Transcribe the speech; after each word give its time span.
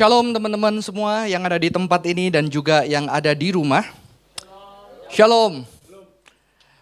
Shalom 0.00 0.32
teman-teman 0.32 0.80
semua 0.80 1.28
yang 1.28 1.44
ada 1.44 1.60
di 1.60 1.68
tempat 1.68 2.00
ini 2.08 2.32
dan 2.32 2.48
juga 2.48 2.88
yang 2.88 3.04
ada 3.12 3.36
di 3.36 3.52
rumah. 3.52 3.84
Shalom. 5.12 5.60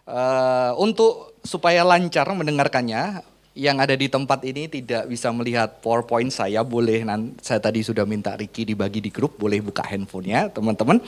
Uh, 0.07 0.71
untuk 0.79 1.35
supaya 1.43 1.83
lancar 1.83 2.31
mendengarkannya, 2.31 3.27
yang 3.59 3.83
ada 3.83 3.99
di 3.99 4.07
tempat 4.07 4.47
ini 4.47 4.71
tidak 4.71 5.11
bisa 5.11 5.35
melihat 5.35 5.83
PowerPoint 5.83 6.31
saya, 6.31 6.63
boleh 6.63 7.03
nanti 7.03 7.43
saya 7.43 7.59
tadi 7.59 7.83
sudah 7.83 8.07
minta 8.07 8.39
Ricky 8.39 8.63
dibagi 8.63 9.03
di 9.03 9.11
grup, 9.11 9.35
boleh 9.35 9.67
buka 9.67 9.83
handphonenya 9.83 10.55
teman-teman. 10.55 11.03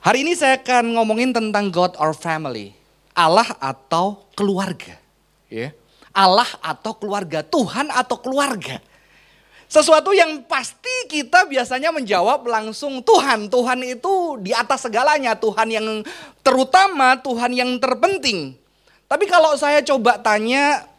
Hari 0.00 0.24
ini 0.24 0.32
saya 0.32 0.64
akan 0.64 0.96
ngomongin 0.96 1.36
tentang 1.36 1.68
God 1.68 1.92
or 2.00 2.16
family, 2.16 2.72
Allah 3.12 3.52
atau 3.60 4.24
keluarga. 4.32 4.96
Ya. 5.52 5.76
Allah 6.16 6.48
atau 6.64 6.96
keluarga, 6.96 7.44
Tuhan 7.44 7.92
atau 7.92 8.16
keluarga. 8.16 8.80
Sesuatu 9.70 10.10
yang 10.10 10.42
pasti 10.50 10.90
kita 11.06 11.46
biasanya 11.46 11.94
menjawab 11.94 12.42
langsung 12.42 12.98
Tuhan. 13.06 13.46
Tuhan 13.46 13.78
itu 13.86 14.34
di 14.42 14.50
atas 14.50 14.82
segalanya. 14.82 15.38
Tuhan 15.38 15.70
yang 15.70 15.86
terutama, 16.42 17.14
Tuhan 17.22 17.54
yang 17.54 17.78
terpenting. 17.78 18.58
Tapi 19.06 19.30
kalau 19.30 19.54
saya 19.54 19.78
coba 19.86 20.18
tanya, 20.18 20.90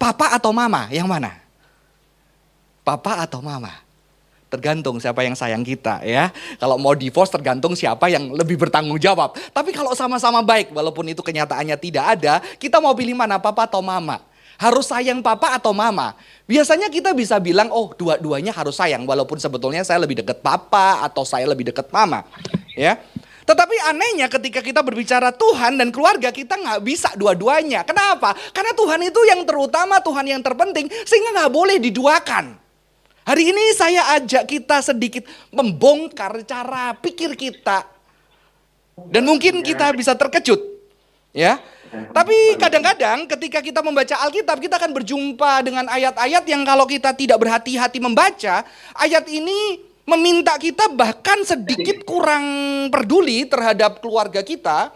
papa 0.00 0.32
atau 0.32 0.48
mama 0.48 0.88
yang 0.88 1.04
mana? 1.04 1.36
Papa 2.80 3.20
atau 3.20 3.44
mama? 3.44 3.84
Tergantung 4.48 4.96
siapa 4.96 5.20
yang 5.20 5.36
sayang 5.36 5.60
kita 5.60 6.00
ya. 6.08 6.32
Kalau 6.56 6.80
mau 6.80 6.96
divorce 6.96 7.36
tergantung 7.36 7.76
siapa 7.76 8.08
yang 8.08 8.32
lebih 8.32 8.56
bertanggung 8.56 8.96
jawab. 8.96 9.36
Tapi 9.52 9.76
kalau 9.76 9.92
sama-sama 9.92 10.40
baik 10.40 10.72
walaupun 10.72 11.12
itu 11.12 11.20
kenyataannya 11.20 11.76
tidak 11.76 12.16
ada, 12.16 12.40
kita 12.56 12.80
mau 12.80 12.96
pilih 12.96 13.12
mana 13.12 13.36
papa 13.36 13.68
atau 13.68 13.84
mama? 13.84 14.24
Harus 14.56 14.88
sayang 14.88 15.20
papa 15.20 15.52
atau 15.52 15.76
mama? 15.76 16.16
Biasanya 16.48 16.88
kita 16.88 17.12
bisa 17.12 17.36
bilang, 17.36 17.68
oh 17.68 17.92
dua-duanya 17.92 18.56
harus 18.56 18.76
sayang. 18.76 19.04
Walaupun 19.04 19.36
sebetulnya 19.36 19.84
saya 19.84 20.00
lebih 20.00 20.24
dekat 20.24 20.40
papa 20.40 21.04
atau 21.04 21.24
saya 21.28 21.44
lebih 21.44 21.68
dekat 21.68 21.92
mama. 21.92 22.24
Ya, 22.76 23.00
tetapi 23.46 23.78
anehnya 23.86 24.26
ketika 24.26 24.58
kita 24.58 24.82
berbicara 24.82 25.30
Tuhan 25.30 25.78
dan 25.78 25.94
keluarga 25.94 26.34
kita 26.34 26.58
nggak 26.58 26.80
bisa 26.82 27.14
dua-duanya. 27.14 27.86
Kenapa? 27.86 28.34
Karena 28.50 28.74
Tuhan 28.74 29.00
itu 29.06 29.20
yang 29.30 29.46
terutama, 29.46 30.02
Tuhan 30.02 30.26
yang 30.26 30.42
terpenting, 30.42 30.90
sehingga 31.06 31.30
nggak 31.40 31.52
boleh 31.54 31.78
diduakan. 31.78 32.58
Hari 33.22 33.42
ini 33.54 33.64
saya 33.78 34.18
ajak 34.18 34.50
kita 34.50 34.82
sedikit 34.82 35.22
membongkar 35.54 36.42
cara 36.42 36.98
pikir 36.98 37.38
kita. 37.38 37.86
Dan 39.14 39.22
mungkin 39.22 39.62
kita 39.62 39.94
bisa 39.94 40.18
terkejut. 40.18 40.58
Ya, 41.30 41.62
tapi 42.12 42.56
kadang-kadang 42.60 43.28
ketika 43.30 43.58
kita 43.64 43.80
membaca 43.80 44.14
Alkitab, 44.26 44.56
kita 44.58 44.74
akan 44.80 44.92
berjumpa 44.96 45.52
dengan 45.62 45.84
ayat-ayat 45.90 46.44
yang 46.48 46.62
kalau 46.66 46.84
kita 46.84 47.14
tidak 47.14 47.38
berhati-hati 47.40 47.98
membaca, 48.02 48.64
ayat 48.96 49.24
ini 49.28 49.82
meminta 50.06 50.54
kita 50.56 50.92
bahkan 50.94 51.42
sedikit 51.42 52.06
kurang 52.06 52.46
peduli 52.94 53.44
terhadap 53.46 53.98
keluarga 53.98 54.40
kita, 54.40 54.94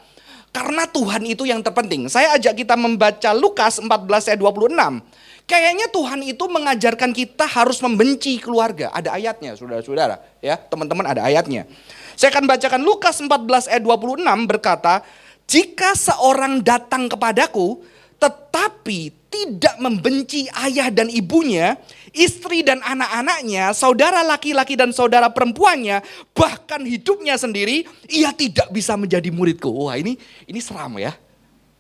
karena 0.51 0.87
Tuhan 0.87 1.23
itu 1.27 1.47
yang 1.47 1.63
terpenting. 1.63 2.11
Saya 2.11 2.35
ajak 2.35 2.59
kita 2.59 2.75
membaca 2.75 3.31
Lukas 3.35 3.79
14 3.79 4.35
ayat 4.35 4.41
26. 4.43 5.03
Kayaknya 5.51 5.91
Tuhan 5.91 6.23
itu 6.23 6.45
mengajarkan 6.47 7.11
kita 7.11 7.43
harus 7.43 7.83
membenci 7.83 8.39
keluarga. 8.39 8.95
Ada 8.95 9.19
ayatnya, 9.19 9.59
saudara-saudara. 9.59 10.23
Ya, 10.39 10.55
teman-teman 10.55 11.03
ada 11.03 11.27
ayatnya. 11.27 11.67
Saya 12.15 12.31
akan 12.31 12.47
bacakan 12.47 12.83
Lukas 12.87 13.19
14 13.19 13.67
ayat 13.67 13.83
26 13.83 14.23
berkata, 14.47 15.03
jika 15.51 15.99
seorang 15.99 16.63
datang 16.63 17.11
kepadaku 17.11 17.83
tetapi 18.23 19.11
tidak 19.31 19.81
membenci 19.81 20.45
ayah 20.67 20.93
dan 20.93 21.09
ibunya, 21.09 21.79
istri 22.13 22.61
dan 22.61 22.85
anak-anaknya, 22.85 23.73
saudara 23.73 24.21
laki-laki 24.27 24.77
dan 24.77 24.93
saudara 24.93 25.33
perempuannya, 25.33 26.05
bahkan 26.37 26.85
hidupnya 26.85 27.41
sendiri, 27.41 27.89
ia 28.13 28.31
tidak 28.37 28.69
bisa 28.75 28.99
menjadi 28.99 29.33
muridku. 29.33 29.73
Wah 29.73 29.97
ini 29.97 30.21
ini 30.45 30.61
seram 30.61 31.01
ya. 31.01 31.17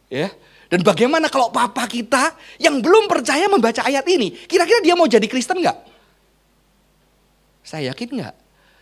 Ya. 0.09 0.32
Dan 0.70 0.86
bagaimana 0.86 1.26
kalau 1.26 1.50
papa 1.50 1.84
kita 1.91 2.34
yang 2.62 2.78
belum 2.78 3.10
percaya 3.10 3.50
membaca 3.50 3.82
ayat 3.82 4.06
ini, 4.06 4.32
kira-kira 4.47 4.78
dia 4.80 4.94
mau 4.94 5.10
jadi 5.10 5.26
Kristen 5.26 5.60
nggak? 5.60 5.78
Saya 7.66 7.91
yakin 7.92 8.09
nggak? 8.19 8.34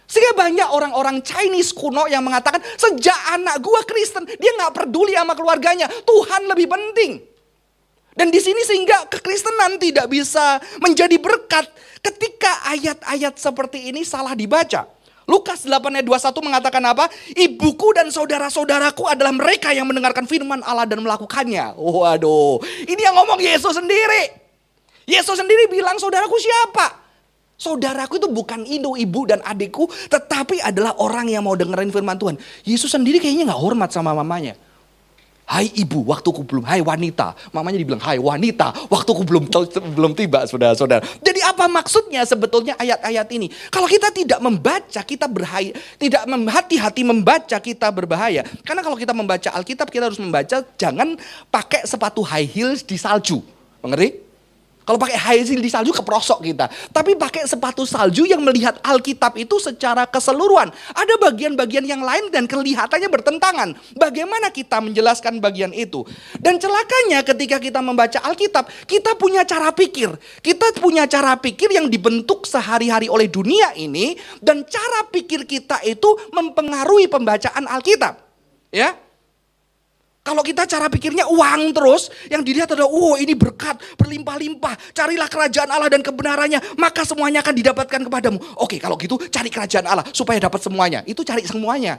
Sehingga 0.09 0.33
banyak 0.33 0.69
orang-orang 0.73 1.21
Chinese 1.21 1.77
kuno 1.77 2.09
yang 2.09 2.25
mengatakan 2.25 2.65
sejak 2.81 3.37
anak 3.37 3.61
gua 3.61 3.85
Kristen 3.85 4.25
dia 4.25 4.57
nggak 4.57 4.73
peduli 4.73 5.13
sama 5.13 5.37
keluarganya. 5.37 5.85
Tuhan 5.85 6.49
lebih 6.49 6.65
penting. 6.65 7.21
Dan 8.19 8.35
di 8.35 8.41
sini 8.43 8.59
sehingga 8.67 9.07
kekristenan 9.07 9.79
tidak 9.79 10.11
bisa 10.11 10.59
menjadi 10.83 11.23
berkat 11.23 11.71
ketika 12.03 12.51
ayat-ayat 12.75 13.39
seperti 13.39 13.95
ini 13.95 14.03
salah 14.03 14.35
dibaca. 14.35 14.91
Lukas 15.29 15.69
8 15.69 15.77
ayat 15.93 16.09
21 16.09 16.41
mengatakan 16.41 16.83
apa? 16.89 17.07
Ibuku 17.37 17.93
dan 17.93 18.09
saudara-saudaraku 18.09 19.05
adalah 19.07 19.31
mereka 19.31 19.77
yang 19.77 19.85
mendengarkan 19.85 20.25
firman 20.25 20.65
Allah 20.65 20.89
dan 20.89 21.05
melakukannya. 21.05 21.77
Waduh, 21.77 22.59
ini 22.89 22.97
yang 22.97 23.13
ngomong 23.13 23.39
Yesus 23.39 23.77
sendiri. 23.77 24.33
Yesus 25.05 25.37
sendiri 25.37 25.69
bilang 25.69 26.01
saudaraku 26.01 26.41
siapa? 26.41 27.08
Saudaraku 27.59 28.23
itu 28.23 28.31
bukan 28.31 28.63
ibu, 28.63 28.95
ibu 28.95 29.21
dan 29.27 29.43
adikku, 29.43 29.91
tetapi 30.07 30.63
adalah 30.63 30.95
orang 31.03 31.27
yang 31.27 31.43
mau 31.43 31.59
dengerin 31.59 31.91
firman 31.91 32.15
Tuhan. 32.15 32.39
Yesus 32.63 32.95
sendiri 32.95 33.19
kayaknya 33.19 33.51
nggak 33.51 33.59
hormat 33.59 33.91
sama 33.91 34.15
mamanya. 34.15 34.55
Hai 35.49 35.67
ibu, 35.75 36.07
waktuku 36.07 36.47
belum. 36.47 36.63
Hai 36.63 36.85
wanita, 36.85 37.35
mamanya 37.57 37.81
dibilang 37.81 37.99
Hai 37.99 38.21
wanita, 38.21 38.87
waktuku 38.93 39.27
belum 39.27 39.51
belum 39.97 40.13
tiba, 40.15 40.47
saudara-saudara. 40.47 41.03
Jadi 41.19 41.41
apa 41.43 41.67
maksudnya 41.67 42.23
sebetulnya 42.23 42.79
ayat-ayat 42.79 43.27
ini? 43.35 43.51
Kalau 43.73 43.91
kita 43.91 44.15
tidak 44.15 44.39
membaca, 44.39 45.01
kita 45.03 45.27
berbahaya. 45.27 45.75
Tidak 45.99 46.23
hati-hati 46.53 47.03
membaca, 47.03 47.57
kita 47.59 47.89
berbahaya. 47.91 48.47
Karena 48.63 48.85
kalau 48.87 48.95
kita 48.95 49.11
membaca 49.11 49.49
Alkitab, 49.51 49.91
kita 49.91 50.07
harus 50.07 50.21
membaca 50.21 50.63
jangan 50.79 51.19
pakai 51.51 51.89
sepatu 51.89 52.23
high 52.23 52.47
heels 52.47 52.85
di 52.85 53.01
salju. 53.01 53.43
Mengerti? 53.83 54.28
Kalau 54.89 54.97
pakai 54.97 55.21
high 55.21 55.45
heel 55.45 55.61
di 55.61 55.69
salju 55.69 55.93
keprosok 55.93 56.41
kita. 56.41 56.65
Tapi 56.89 57.13
pakai 57.13 57.45
sepatu 57.45 57.85
salju 57.85 58.25
yang 58.25 58.41
melihat 58.41 58.81
Alkitab 58.81 59.37
itu 59.37 59.61
secara 59.61 60.09
keseluruhan. 60.09 60.73
Ada 60.97 61.21
bagian-bagian 61.21 61.85
yang 61.85 62.01
lain 62.01 62.33
dan 62.33 62.49
kelihatannya 62.49 63.13
bertentangan. 63.13 63.77
Bagaimana 63.93 64.49
kita 64.49 64.81
menjelaskan 64.81 65.45
bagian 65.45 65.77
itu? 65.77 66.09
Dan 66.41 66.57
celakanya 66.57 67.21
ketika 67.21 67.61
kita 67.61 67.85
membaca 67.85 68.17
Alkitab, 68.25 68.73
kita 68.89 69.13
punya 69.21 69.45
cara 69.45 69.77
pikir. 69.77 70.09
Kita 70.41 70.73
punya 70.81 71.05
cara 71.05 71.37
pikir 71.37 71.69
yang 71.69 71.93
dibentuk 71.93 72.49
sehari-hari 72.49 73.13
oleh 73.13 73.29
dunia 73.29 73.77
ini. 73.77 74.17
Dan 74.41 74.65
cara 74.65 75.05
pikir 75.13 75.45
kita 75.45 75.85
itu 75.85 76.17
mempengaruhi 76.33 77.13
pembacaan 77.13 77.69
Alkitab. 77.69 78.25
Ya, 78.73 78.97
kalau 80.29 80.45
kita 80.45 80.69
cara 80.69 80.93
pikirnya 80.93 81.25
uang 81.25 81.73
terus, 81.73 82.13
yang 82.29 82.45
dilihat 82.45 82.69
adalah, 82.77 82.93
oh 82.93 83.17
ini 83.17 83.33
berkat, 83.33 83.81
berlimpah-limpah. 83.97 84.93
Carilah 84.93 85.25
kerajaan 85.25 85.73
Allah 85.73 85.89
dan 85.89 86.05
kebenarannya, 86.05 86.61
maka 86.77 87.09
semuanya 87.09 87.41
akan 87.41 87.57
didapatkan 87.57 88.01
kepadamu. 88.05 88.37
Oke, 88.61 88.77
kalau 88.77 89.01
gitu 89.01 89.17
cari 89.33 89.49
kerajaan 89.49 89.89
Allah 89.89 90.05
supaya 90.13 90.37
dapat 90.37 90.61
semuanya. 90.61 91.01
Itu 91.09 91.25
cari 91.25 91.49
semuanya. 91.49 91.97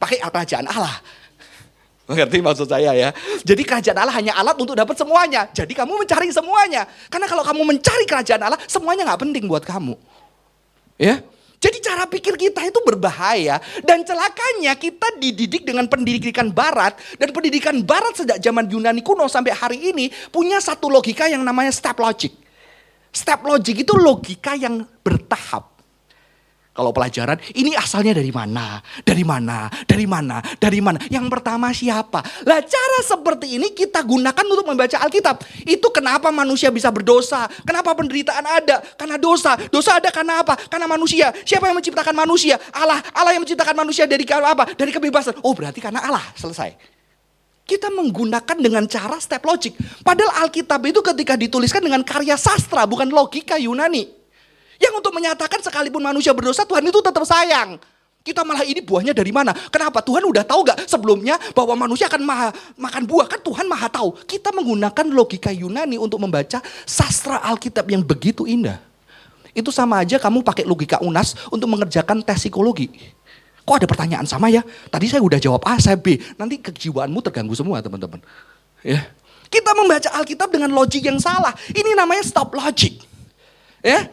Pakai 0.00 0.24
kerajaan 0.24 0.64
Allah. 0.64 0.96
Mengerti 2.08 2.38
maksud 2.40 2.70
saya 2.70 2.96
ya? 2.96 3.12
Jadi 3.44 3.62
kerajaan 3.66 3.98
Allah 4.00 4.16
hanya 4.16 4.32
alat 4.40 4.56
untuk 4.56 4.72
dapat 4.72 4.96
semuanya. 4.96 5.44
Jadi 5.52 5.76
kamu 5.76 5.92
mencari 6.06 6.32
semuanya. 6.32 6.88
Karena 7.12 7.28
kalau 7.28 7.44
kamu 7.44 7.68
mencari 7.68 8.08
kerajaan 8.08 8.40
Allah, 8.48 8.60
semuanya 8.64 9.12
nggak 9.12 9.20
penting 9.28 9.44
buat 9.44 9.66
kamu. 9.66 9.92
Ya, 10.96 11.20
jadi 11.56 11.78
cara 11.80 12.04
pikir 12.04 12.36
kita 12.36 12.68
itu 12.68 12.80
berbahaya 12.84 13.56
dan 13.80 14.04
celakanya 14.04 14.76
kita 14.76 15.16
dididik 15.16 15.64
dengan 15.64 15.88
pendidikan 15.88 16.52
barat 16.52 16.96
dan 17.16 17.32
pendidikan 17.32 17.80
barat 17.80 18.12
sejak 18.12 18.36
zaman 18.40 18.68
Yunani 18.68 19.00
kuno 19.00 19.24
sampai 19.24 19.56
hari 19.56 19.78
ini 19.92 20.12
punya 20.28 20.60
satu 20.60 20.92
logika 20.92 21.24
yang 21.28 21.40
namanya 21.40 21.72
step 21.72 21.96
logic. 21.96 22.36
Step 23.08 23.40
logic 23.48 23.88
itu 23.88 23.96
logika 23.96 24.52
yang 24.52 24.84
bertahap. 25.00 25.75
Kalau 26.76 26.92
pelajaran, 26.92 27.40
ini 27.56 27.72
asalnya 27.72 28.12
dari 28.12 28.28
mana? 28.28 28.84
Dari 29.00 29.24
mana? 29.24 29.72
Dari 29.88 30.04
mana? 30.04 30.44
Dari 30.60 30.84
mana? 30.84 31.00
Yang 31.08 31.32
pertama 31.32 31.72
siapa? 31.72 32.20
Lah 32.44 32.60
cara 32.60 33.00
seperti 33.00 33.56
ini 33.56 33.72
kita 33.72 34.04
gunakan 34.04 34.44
untuk 34.44 34.68
membaca 34.68 35.00
Alkitab. 35.00 35.40
Itu 35.64 35.88
kenapa 35.88 36.28
manusia 36.28 36.68
bisa 36.68 36.92
berdosa? 36.92 37.48
Kenapa 37.64 37.96
penderitaan 37.96 38.44
ada? 38.44 38.84
Karena 39.00 39.16
dosa. 39.16 39.56
Dosa 39.72 39.96
ada 39.96 40.12
karena 40.12 40.44
apa? 40.44 40.52
Karena 40.68 40.84
manusia. 40.84 41.32
Siapa 41.48 41.64
yang 41.64 41.80
menciptakan 41.80 42.12
manusia? 42.12 42.60
Allah. 42.76 43.00
Allah 43.16 43.32
yang 43.32 43.48
menciptakan 43.48 43.72
manusia 43.72 44.04
dari 44.04 44.28
apa? 44.28 44.76
Dari 44.76 44.92
kebebasan. 44.92 45.40
Oh 45.40 45.56
berarti 45.56 45.80
karena 45.80 46.04
Allah. 46.04 46.28
Selesai. 46.36 46.76
Kita 47.64 47.88
menggunakan 47.88 48.60
dengan 48.60 48.84
cara 48.84 49.16
step 49.16 49.40
logic. 49.48 49.74
Padahal 50.04 50.44
Alkitab 50.44 50.84
itu 50.84 51.00
ketika 51.00 51.40
dituliskan 51.40 51.80
dengan 51.80 52.04
karya 52.04 52.36
sastra, 52.36 52.84
bukan 52.84 53.08
logika 53.08 53.56
Yunani. 53.56 54.25
Yang 54.76 54.94
untuk 55.00 55.12
menyatakan 55.12 55.60
sekalipun 55.64 56.02
manusia 56.04 56.32
berdosa, 56.36 56.64
Tuhan 56.68 56.84
itu 56.84 57.00
tetap 57.00 57.24
sayang. 57.24 57.80
Kita 58.26 58.42
malah 58.42 58.66
ini 58.66 58.82
buahnya 58.82 59.14
dari 59.14 59.30
mana? 59.30 59.54
Kenapa? 59.70 60.02
Tuhan 60.02 60.26
udah 60.26 60.42
tahu 60.42 60.66
gak 60.66 60.90
sebelumnya 60.90 61.38
bahwa 61.54 61.86
manusia 61.86 62.10
akan 62.10 62.26
maha, 62.26 62.50
makan 62.74 63.06
buah? 63.06 63.30
Kan 63.30 63.38
Tuhan 63.38 63.70
maha 63.70 63.86
tahu. 63.86 64.18
Kita 64.26 64.50
menggunakan 64.50 65.06
logika 65.14 65.54
Yunani 65.54 65.94
untuk 65.94 66.18
membaca 66.18 66.58
sastra 66.82 67.38
Alkitab 67.46 67.86
yang 67.86 68.02
begitu 68.02 68.42
indah. 68.42 68.82
Itu 69.54 69.70
sama 69.70 70.02
aja 70.02 70.18
kamu 70.18 70.42
pakai 70.42 70.66
logika 70.66 70.98
UNAS 71.00 71.48
untuk 71.54 71.70
mengerjakan 71.70 72.20
tes 72.20 72.44
psikologi. 72.44 72.90
Kok 73.62 73.78
ada 73.78 73.86
pertanyaan 73.86 74.26
sama 74.26 74.50
ya? 74.50 74.66
Tadi 74.90 75.06
saya 75.06 75.22
udah 75.22 75.38
jawab 75.38 75.62
A, 75.62 75.78
saya 75.78 75.94
B. 75.94 76.18
Nanti 76.34 76.58
kejiwaanmu 76.58 77.22
terganggu 77.24 77.54
semua 77.54 77.78
teman-teman. 77.78 78.18
Ya. 78.82 79.06
Kita 79.46 79.70
membaca 79.72 80.12
Alkitab 80.18 80.50
dengan 80.50 80.74
logik 80.74 81.06
yang 81.06 81.22
salah. 81.22 81.54
Ini 81.70 81.94
namanya 81.94 82.26
stop 82.26 82.52
logic. 82.58 83.00
Ya. 83.86 84.10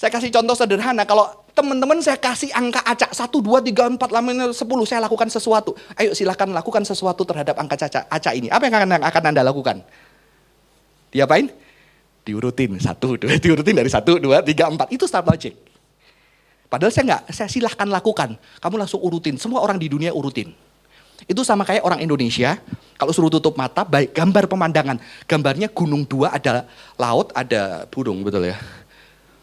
Saya 0.00 0.08
kasih 0.16 0.32
contoh 0.32 0.56
sederhana. 0.56 1.04
Kalau 1.04 1.28
teman-teman 1.52 2.00
saya 2.00 2.16
kasih 2.16 2.48
angka 2.56 2.80
acak 2.88 3.12
1, 3.12 3.20
2, 3.36 3.68
3, 3.68 4.00
4, 4.00 4.00
5, 4.00 4.56
10. 4.56 4.88
Saya 4.88 5.04
lakukan 5.04 5.28
sesuatu. 5.28 5.76
Ayo 5.92 6.16
silahkan 6.16 6.48
lakukan 6.48 6.88
sesuatu 6.88 7.20
terhadap 7.28 7.60
angka 7.60 7.76
acak, 7.76 8.08
acak 8.08 8.32
ini. 8.32 8.48
Apa 8.48 8.64
yang 8.72 8.80
akan, 8.96 9.24
Anda 9.28 9.44
lakukan? 9.44 9.84
Diapain? 11.12 11.52
Diurutin. 12.24 12.80
Satu, 12.80 13.20
dua, 13.20 13.36
diurutin 13.44 13.76
dari 13.76 13.92
satu, 13.92 14.16
dua, 14.16 14.40
tiga, 14.40 14.72
empat. 14.72 14.88
Itu 14.88 15.04
start 15.04 15.28
logic. 15.28 15.52
Padahal 16.72 16.96
saya 16.96 17.04
nggak, 17.04 17.22
saya 17.36 17.52
silahkan 17.52 17.88
lakukan. 17.92 18.40
Kamu 18.56 18.80
langsung 18.80 19.04
urutin. 19.04 19.36
Semua 19.36 19.60
orang 19.60 19.76
di 19.76 19.92
dunia 19.92 20.16
urutin. 20.16 20.48
Itu 21.28 21.44
sama 21.44 21.68
kayak 21.68 21.84
orang 21.84 22.00
Indonesia, 22.00 22.56
kalau 22.96 23.12
suruh 23.12 23.28
tutup 23.28 23.52
mata, 23.52 23.84
baik 23.84 24.16
gambar 24.16 24.48
pemandangan. 24.48 24.96
Gambarnya 25.28 25.68
gunung 25.68 26.08
dua, 26.08 26.32
ada 26.32 26.64
laut, 26.96 27.36
ada 27.36 27.84
burung, 27.92 28.24
betul 28.24 28.48
ya. 28.48 28.56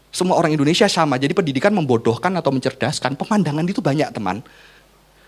Semua 0.08 0.40
orang 0.40 0.56
Indonesia 0.56 0.88
sama, 0.88 1.20
jadi 1.20 1.36
pendidikan 1.36 1.72
membodohkan 1.76 2.32
atau 2.40 2.48
mencerdaskan. 2.48 3.14
Pemandangan 3.14 3.64
itu 3.68 3.84
banyak 3.84 4.08
teman. 4.12 4.40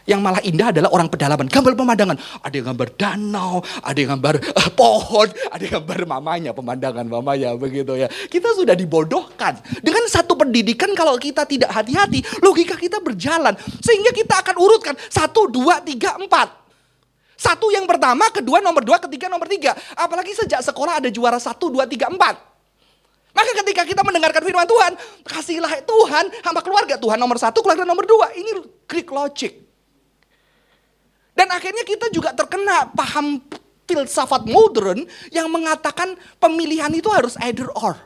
Yang 0.08 0.20
malah 0.24 0.42
indah 0.42 0.72
adalah 0.72 0.90
orang 0.90 1.12
pedalaman. 1.12 1.46
Gambar 1.46 1.76
pemandangan. 1.76 2.16
Ada 2.40 2.54
yang 2.56 2.66
gambar 2.72 2.88
danau, 2.96 3.60
ada 3.84 3.98
yang 4.00 4.10
gambar 4.16 4.34
uh, 4.42 4.70
pohon, 4.72 5.28
ada 5.52 5.62
yang 5.62 5.84
gambar 5.84 5.98
mamanya, 6.08 6.50
pemandangan 6.56 7.04
mamanya 7.06 7.52
begitu 7.54 7.94
ya. 7.94 8.08
Kita 8.08 8.56
sudah 8.56 8.72
dibodohkan. 8.74 9.60
Dengan 9.84 10.08
satu 10.08 10.34
pendidikan 10.34 10.90
kalau 10.96 11.14
kita 11.20 11.44
tidak 11.44 11.70
hati-hati, 11.70 12.24
logika 12.40 12.74
kita 12.74 12.98
berjalan. 12.98 13.52
Sehingga 13.84 14.10
kita 14.10 14.40
akan 14.40 14.56
urutkan 14.58 14.96
satu, 15.12 15.46
dua, 15.52 15.84
tiga, 15.84 16.16
empat. 16.16 16.58
Satu 17.36 17.72
yang 17.72 17.86
pertama, 17.86 18.28
kedua 18.34 18.58
nomor 18.64 18.82
dua, 18.82 18.98
ketiga 18.98 19.30
nomor 19.30 19.46
tiga. 19.46 19.76
Apalagi 19.94 20.34
sejak 20.34 20.64
sekolah 20.64 21.04
ada 21.04 21.08
juara 21.12 21.38
satu, 21.38 21.70
dua, 21.70 21.86
tiga, 21.86 22.10
empat. 22.10 22.49
Maka 23.30 23.50
ketika 23.62 23.82
kita 23.86 24.02
mendengarkan 24.02 24.42
firman 24.42 24.66
Tuhan, 24.66 24.92
kasihlah 25.22 25.72
Tuhan 25.86 26.24
sama 26.42 26.60
keluarga. 26.60 26.94
Tuhan 26.98 27.18
nomor 27.18 27.38
satu, 27.38 27.62
keluarga 27.62 27.86
nomor 27.86 28.02
dua. 28.06 28.34
Ini 28.34 28.50
Greek 28.90 29.08
logic. 29.10 29.52
Dan 31.34 31.48
akhirnya 31.48 31.86
kita 31.86 32.10
juga 32.12 32.34
terkena 32.34 32.90
paham 32.90 33.40
filsafat 33.86 34.46
modern 34.46 35.02
yang 35.34 35.50
mengatakan 35.50 36.14
pemilihan 36.38 36.90
itu 36.94 37.08
harus 37.10 37.38
either 37.42 37.70
or. 37.74 37.96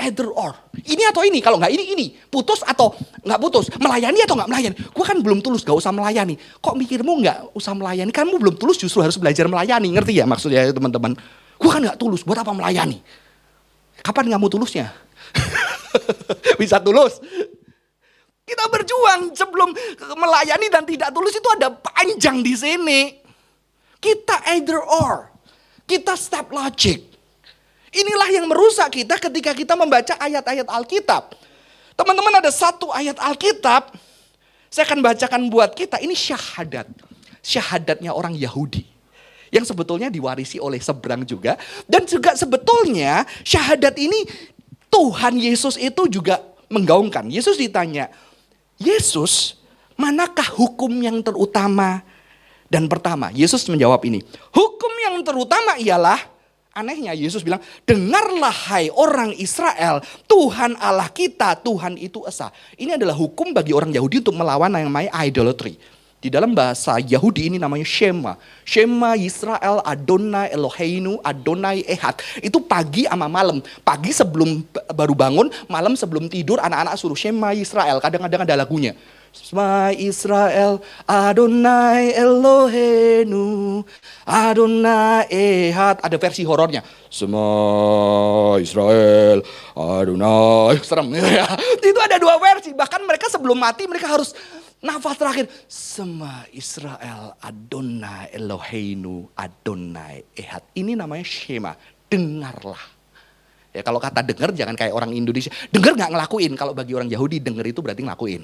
Either 0.00 0.26
or. 0.32 0.56
Ini 0.82 1.12
atau 1.12 1.22
ini, 1.22 1.38
kalau 1.38 1.62
nggak 1.62 1.70
ini, 1.70 1.84
ini. 1.94 2.06
Putus 2.26 2.64
atau 2.66 2.96
nggak 3.22 3.38
putus. 3.38 3.70
Melayani 3.78 4.24
atau 4.24 4.34
nggak 4.34 4.50
melayani. 4.50 4.74
Gue 4.74 5.04
kan 5.04 5.18
belum 5.20 5.38
tulus, 5.44 5.62
gak 5.62 5.76
usah 5.76 5.94
melayani. 5.94 6.34
Kok 6.58 6.74
mikirmu 6.74 7.22
nggak 7.22 7.54
usah 7.54 7.76
melayani? 7.76 8.10
Kamu 8.10 8.40
belum 8.40 8.56
tulus 8.58 8.80
justru 8.80 9.04
harus 9.04 9.14
belajar 9.20 9.46
melayani. 9.46 9.92
Ngerti 9.94 10.18
ya 10.18 10.24
maksudnya 10.26 10.66
teman-teman? 10.74 11.14
Gue 11.60 11.70
kan 11.70 11.84
nggak 11.84 12.00
tulus, 12.00 12.26
buat 12.26 12.40
apa 12.40 12.50
melayani? 12.50 12.98
Kapan 14.02 14.34
kamu 14.34 14.46
tulusnya? 14.50 14.90
Bisa 16.60 16.82
tulus. 16.82 17.22
Kita 18.42 18.66
berjuang 18.66 19.32
sebelum 19.32 19.70
melayani 20.18 20.66
dan 20.66 20.82
tidak 20.82 21.14
tulus 21.14 21.32
itu 21.38 21.48
ada 21.54 21.70
panjang 21.70 22.42
di 22.42 22.54
sini. 22.58 23.00
Kita 24.02 24.42
either 24.58 24.82
or. 24.82 25.30
Kita 25.86 26.18
step 26.18 26.50
logic. 26.50 27.06
Inilah 27.92 28.28
yang 28.34 28.50
merusak 28.50 28.90
kita 28.90 29.20
ketika 29.22 29.54
kita 29.54 29.78
membaca 29.78 30.18
ayat-ayat 30.18 30.66
Alkitab. 30.66 31.38
Teman-teman 31.94 32.42
ada 32.42 32.50
satu 32.50 32.90
ayat 32.90 33.14
Alkitab. 33.20 33.94
Saya 34.72 34.88
akan 34.88 35.04
bacakan 35.04 35.42
buat 35.52 35.76
kita. 35.76 36.00
Ini 36.00 36.16
syahadat. 36.16 36.88
Syahadatnya 37.44 38.10
orang 38.10 38.32
Yahudi. 38.32 38.91
Yang 39.52 39.76
sebetulnya 39.76 40.08
diwarisi 40.08 40.56
oleh 40.56 40.80
seberang 40.80 41.28
juga. 41.28 41.60
Dan 41.84 42.08
juga 42.08 42.32
sebetulnya 42.32 43.28
syahadat 43.44 43.94
ini 44.00 44.24
Tuhan 44.88 45.36
Yesus 45.36 45.76
itu 45.76 46.08
juga 46.08 46.40
menggaungkan. 46.72 47.28
Yesus 47.28 47.60
ditanya, 47.60 48.08
Yesus, 48.80 49.60
manakah 50.00 50.48
hukum 50.56 50.88
yang 51.04 51.20
terutama 51.20 52.00
dan 52.72 52.88
pertama? 52.88 53.28
Yesus 53.36 53.68
menjawab 53.68 54.00
ini, 54.08 54.24
hukum 54.56 54.92
yang 55.04 55.20
terutama 55.20 55.76
ialah 55.76 56.32
Anehnya 56.72 57.12
Yesus 57.12 57.44
bilang, 57.44 57.60
dengarlah 57.84 58.72
hai 58.72 58.88
orang 58.88 59.36
Israel, 59.36 60.00
Tuhan 60.24 60.72
Allah 60.80 61.12
kita, 61.12 61.52
Tuhan 61.60 62.00
itu 62.00 62.24
esa. 62.24 62.48
Ini 62.80 62.96
adalah 62.96 63.12
hukum 63.12 63.52
bagi 63.52 63.76
orang 63.76 63.92
Yahudi 63.92 64.24
untuk 64.24 64.32
melawan 64.32 64.72
yang 64.72 64.88
namanya 64.88 65.12
idolatry. 65.20 65.76
Di 66.22 66.30
dalam 66.30 66.54
bahasa 66.54 67.02
Yahudi 67.02 67.50
ini 67.50 67.58
namanya 67.58 67.82
Shema. 67.82 68.38
Shema 68.62 69.18
Israel 69.18 69.82
Adonai 69.82 70.54
Eloheinu 70.54 71.18
Adonai 71.18 71.82
Ehad. 71.82 72.22
Itu 72.38 72.62
pagi 72.62 73.10
sama 73.10 73.26
malam. 73.26 73.58
Pagi 73.82 74.14
sebelum 74.14 74.62
baru 74.94 75.18
bangun, 75.18 75.50
malam 75.66 75.98
sebelum 75.98 76.30
tidur 76.30 76.62
anak-anak 76.62 76.94
suruh 76.94 77.18
Shema 77.18 77.58
Israel. 77.58 77.98
Kadang-kadang 77.98 78.46
ada 78.46 78.54
lagunya. 78.54 78.94
Shema 79.34 79.96
Israel 79.98 80.78
Adonai 81.10 82.14
Eloheinu 82.14 83.82
Adonai 84.22 85.26
Ehad. 85.26 86.06
Ada 86.06 86.22
versi 86.22 86.46
horornya. 86.46 86.86
Shema 87.10 88.62
Israel 88.62 89.42
Adonai. 89.74 90.78
Serem. 90.86 91.10
Itu 91.82 91.98
ada 91.98 92.14
dua 92.22 92.38
versi. 92.38 92.70
Bahkan 92.70 93.10
mereka 93.10 93.26
sebelum 93.26 93.58
mati 93.58 93.90
mereka 93.90 94.06
harus 94.06 94.38
Nafas 94.82 95.14
terakhir, 95.14 95.46
Sema 95.70 96.42
Israel 96.50 97.38
Adonai 97.38 98.34
Eloheinu 98.34 99.30
Adonai 99.38 100.26
Ehad. 100.34 100.74
Ini 100.74 100.98
namanya 100.98 101.22
Shema, 101.22 101.70
dengarlah. 102.10 102.82
Ya 103.70 103.86
kalau 103.86 104.02
kata 104.02 104.26
dengar 104.26 104.50
jangan 104.50 104.74
kayak 104.74 104.90
orang 104.90 105.14
Indonesia. 105.14 105.54
Dengar 105.70 105.94
nggak 105.94 106.10
ngelakuin. 106.18 106.58
Kalau 106.58 106.74
bagi 106.74 106.98
orang 106.98 107.06
Yahudi 107.06 107.38
dengar 107.38 107.62
itu 107.62 107.78
berarti 107.78 108.02
ngelakuin. 108.02 108.42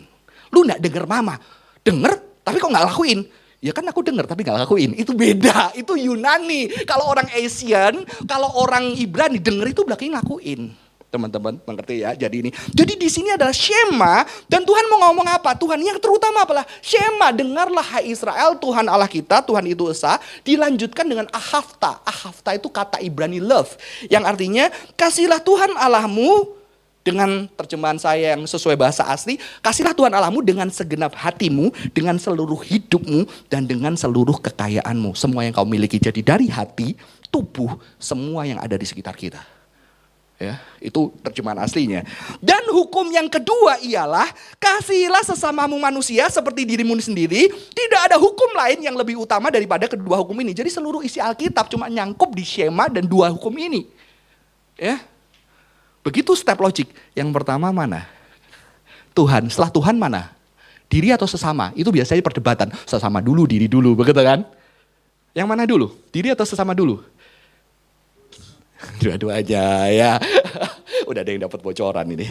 Lu 0.54 0.62
nggak 0.62 0.78
dengar 0.78 1.10
mama. 1.10 1.34
Dengar 1.82 2.14
tapi 2.46 2.62
kok 2.62 2.70
nggak 2.70 2.86
lakuin. 2.86 3.26
Ya 3.58 3.74
kan 3.74 3.82
aku 3.90 4.06
dengar 4.06 4.30
tapi 4.30 4.46
nggak 4.46 4.62
lakuin. 4.62 4.94
Itu 4.94 5.18
beda. 5.18 5.74
Itu 5.74 5.98
Yunani. 5.98 6.86
Kalau 6.86 7.10
orang 7.10 7.26
Asian, 7.34 8.06
kalau 8.30 8.62
orang 8.62 8.94
Ibrani 8.94 9.42
dengar 9.42 9.66
itu 9.66 9.82
berarti 9.82 10.06
ngelakuin 10.06 10.87
teman-teman 11.08 11.56
mengerti 11.64 12.04
ya. 12.04 12.12
Jadi 12.12 12.36
ini, 12.46 12.50
jadi 12.72 12.94
di 12.94 13.08
sini 13.08 13.32
adalah 13.32 13.52
Shema 13.52 14.24
dan 14.46 14.62
Tuhan 14.64 14.84
mau 14.92 15.08
ngomong 15.08 15.28
apa? 15.28 15.56
Tuhan 15.56 15.80
yang 15.80 15.96
terutama 16.00 16.44
apalah 16.44 16.68
Shema, 16.84 17.32
dengarlah 17.32 17.84
hai 17.96 18.12
Israel, 18.12 18.56
Tuhan 18.60 18.86
Allah 18.86 19.08
kita, 19.08 19.40
Tuhan 19.44 19.64
itu 19.68 19.88
esa. 19.88 20.20
Dilanjutkan 20.44 21.08
dengan 21.08 21.26
Ahafta. 21.32 22.00
Ahafta 22.04 22.54
itu 22.56 22.68
kata 22.68 23.00
Ibrani 23.00 23.40
love, 23.40 23.76
yang 24.12 24.28
artinya 24.28 24.68
kasihlah 24.94 25.40
Tuhan 25.40 25.74
Allahmu 25.76 26.58
dengan 27.08 27.48
terjemahan 27.56 27.96
saya 27.96 28.36
yang 28.36 28.44
sesuai 28.44 28.76
bahasa 28.76 29.08
asli, 29.08 29.40
kasihlah 29.64 29.96
Tuhan 29.96 30.12
Allahmu 30.12 30.44
dengan 30.44 30.68
segenap 30.68 31.16
hatimu, 31.16 31.72
dengan 31.96 32.20
seluruh 32.20 32.60
hidupmu, 32.60 33.24
dan 33.48 33.64
dengan 33.64 33.96
seluruh 33.96 34.36
kekayaanmu. 34.44 35.16
Semua 35.16 35.48
yang 35.48 35.56
kau 35.56 35.64
miliki. 35.64 35.96
Jadi 35.96 36.20
dari 36.20 36.52
hati, 36.52 36.92
tubuh, 37.32 37.80
semua 37.96 38.44
yang 38.44 38.60
ada 38.60 38.76
di 38.76 38.84
sekitar 38.84 39.16
kita. 39.16 39.57
Ya, 40.38 40.62
itu 40.78 41.10
terjemahan 41.26 41.58
aslinya. 41.66 42.06
Dan 42.38 42.62
hukum 42.70 43.10
yang 43.10 43.26
kedua 43.26 43.82
ialah 43.82 44.30
kasihilah 44.62 45.26
sesamamu 45.26 45.74
manusia 45.82 46.30
seperti 46.30 46.62
dirimu 46.62 46.94
sendiri. 47.02 47.50
Tidak 47.50 48.00
ada 48.06 48.14
hukum 48.14 48.54
lain 48.54 48.78
yang 48.86 48.94
lebih 48.94 49.18
utama 49.18 49.50
daripada 49.50 49.90
kedua 49.90 50.22
hukum 50.22 50.38
ini. 50.38 50.54
Jadi 50.54 50.70
seluruh 50.70 51.02
isi 51.02 51.18
Alkitab 51.18 51.66
cuma 51.66 51.90
nyangkup 51.90 52.30
di 52.38 52.46
Shema 52.46 52.86
dan 52.86 53.10
dua 53.10 53.34
hukum 53.34 53.50
ini. 53.58 53.90
Ya. 54.78 55.02
Begitu 56.06 56.30
step 56.38 56.62
logik. 56.62 56.86
Yang 57.18 57.34
pertama 57.34 57.74
mana? 57.74 58.06
Tuhan. 59.18 59.50
Setelah 59.50 59.74
Tuhan 59.74 59.98
mana? 59.98 60.30
Diri 60.86 61.10
atau 61.10 61.26
sesama? 61.26 61.74
Itu 61.74 61.90
biasanya 61.90 62.22
perdebatan. 62.22 62.70
Sesama 62.86 63.18
dulu, 63.18 63.42
diri 63.42 63.66
dulu, 63.66 63.98
begitu 63.98 64.22
kan? 64.22 64.46
Yang 65.34 65.46
mana 65.50 65.66
dulu? 65.66 65.98
Diri 66.14 66.30
atau 66.30 66.46
sesama 66.46 66.78
dulu? 66.78 67.02
Dua-duanya 69.02 69.90
ya. 69.90 70.12
Udah 71.10 71.20
ada 71.26 71.30
yang 71.30 71.42
dapat 71.42 71.58
bocoran 71.62 72.06
ini. 72.14 72.26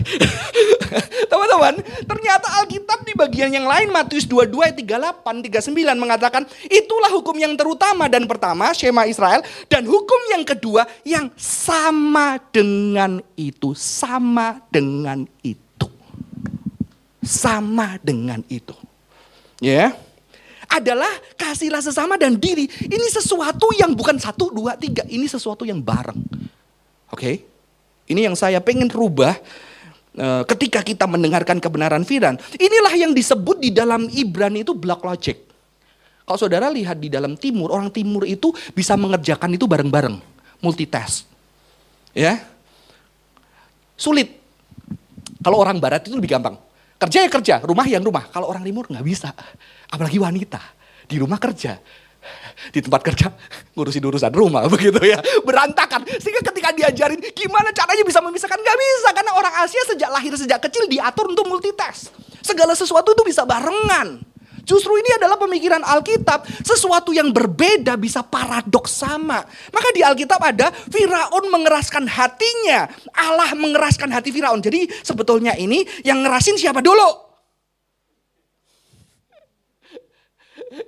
Teman-teman, 1.31 1.83
ternyata 2.07 2.47
Alkitab 2.63 3.03
di 3.03 3.11
bagian 3.11 3.51
yang 3.51 3.67
lain 3.67 3.91
Matius 3.91 4.23
22 4.23 4.55
ayat 4.63 4.77
38 4.79 5.43
39 5.51 5.75
mengatakan 5.99 6.47
itulah 6.71 7.11
hukum 7.11 7.35
yang 7.35 7.51
terutama 7.59 8.07
dan 8.07 8.23
pertama 8.23 8.71
Shema 8.71 9.03
Israel 9.03 9.43
dan 9.67 9.83
hukum 9.83 10.21
yang 10.31 10.47
kedua 10.47 10.87
yang 11.03 11.27
sama 11.35 12.39
dengan 12.55 13.19
itu, 13.35 13.75
sama 13.75 14.63
dengan 14.71 15.27
itu. 15.43 15.87
Sama 17.27 17.99
dengan 17.99 18.39
itu. 18.47 18.75
Ya. 19.59 19.91
Yeah 19.91 20.06
adalah 20.67 21.09
kasihlah 21.39 21.79
sesama 21.79 22.19
dan 22.19 22.35
diri. 22.35 22.67
Ini 22.67 23.07
sesuatu 23.09 23.71
yang 23.75 23.95
bukan 23.95 24.19
satu, 24.19 24.51
dua, 24.51 24.75
tiga. 24.75 25.07
Ini 25.07 25.25
sesuatu 25.25 25.63
yang 25.63 25.79
bareng. 25.79 26.19
Oke? 27.11 27.17
Okay? 27.17 27.35
Ini 28.07 28.31
yang 28.31 28.35
saya 28.39 28.63
pengen 28.63 28.87
rubah 28.87 29.35
eh, 30.15 30.43
ketika 30.55 30.79
kita 30.83 31.03
mendengarkan 31.07 31.59
kebenaran 31.59 32.07
firman, 32.07 32.39
inilah 32.55 32.93
yang 32.95 33.11
disebut 33.11 33.59
di 33.59 33.71
dalam 33.75 34.07
Ibrani 34.07 34.63
itu 34.63 34.71
block 34.71 35.03
logic. 35.03 35.47
Kalau 36.27 36.39
saudara 36.39 36.67
lihat 36.67 36.99
di 36.99 37.07
dalam 37.07 37.39
timur, 37.39 37.71
orang 37.71 37.87
timur 37.87 38.27
itu 38.27 38.51
bisa 38.75 38.99
mengerjakan 38.99 39.55
itu 39.55 39.63
bareng-bareng, 39.63 40.19
multitask. 40.59 41.23
Ya. 42.11 42.43
Sulit. 43.95 44.35
Kalau 45.39 45.63
orang 45.63 45.79
barat 45.79 46.03
itu 46.03 46.19
lebih 46.19 46.35
gampang. 46.35 46.59
Kerja 46.97 47.17
ya 47.25 47.29
kerja, 47.29 47.55
rumah 47.61 47.85
yang 47.85 48.01
rumah. 48.01 48.25
Kalau 48.33 48.49
orang 48.49 48.65
timur 48.65 48.89
nggak 48.89 49.05
bisa. 49.05 49.29
Apalagi 49.93 50.17
wanita. 50.17 50.59
Di 51.07 51.15
rumah 51.21 51.39
kerja, 51.39 51.79
di 52.73 52.79
tempat 52.83 53.01
kerja 53.05 53.31
ngurusin 53.77 54.03
urusan 54.03 54.33
rumah 54.33 54.65
begitu 54.73 54.99
ya 54.99 55.21
berantakan 55.45 56.03
sehingga 56.19 56.43
ketika 56.51 56.73
diajarin 56.75 57.21
gimana 57.31 57.71
caranya 57.71 58.03
bisa 58.03 58.19
memisahkan 58.19 58.59
nggak 58.59 58.77
bisa 58.77 59.09
karena 59.15 59.31
orang 59.37 59.53
Asia 59.63 59.83
sejak 59.87 60.09
lahir 60.11 60.33
sejak 60.35 60.59
kecil 60.67 60.89
diatur 60.89 61.31
untuk 61.31 61.47
multitask 61.47 62.11
segala 62.43 62.75
sesuatu 62.75 63.13
itu 63.15 63.23
bisa 63.23 63.47
barengan 63.47 64.19
Justru 64.67 64.99
ini 64.99 65.15
adalah 65.15 65.39
pemikiran 65.39 65.79
Alkitab. 65.79 66.43
Sesuatu 66.59 67.15
yang 67.15 67.31
berbeda 67.31 67.95
bisa 67.95 68.19
paradoks 68.19 68.99
sama. 68.99 69.39
Maka 69.71 69.89
di 69.95 70.03
Alkitab 70.03 70.43
ada 70.43 70.75
Firaun 70.91 71.47
mengeraskan 71.47 72.03
hatinya. 72.03 72.91
Allah 73.15 73.55
mengeraskan 73.55 74.11
hati 74.11 74.35
Firaun. 74.35 74.59
Jadi 74.59 74.91
sebetulnya 75.07 75.55
ini 75.55 75.87
yang 76.03 76.19
ngerasin 76.19 76.59
siapa 76.59 76.83
dulu? 76.83 77.27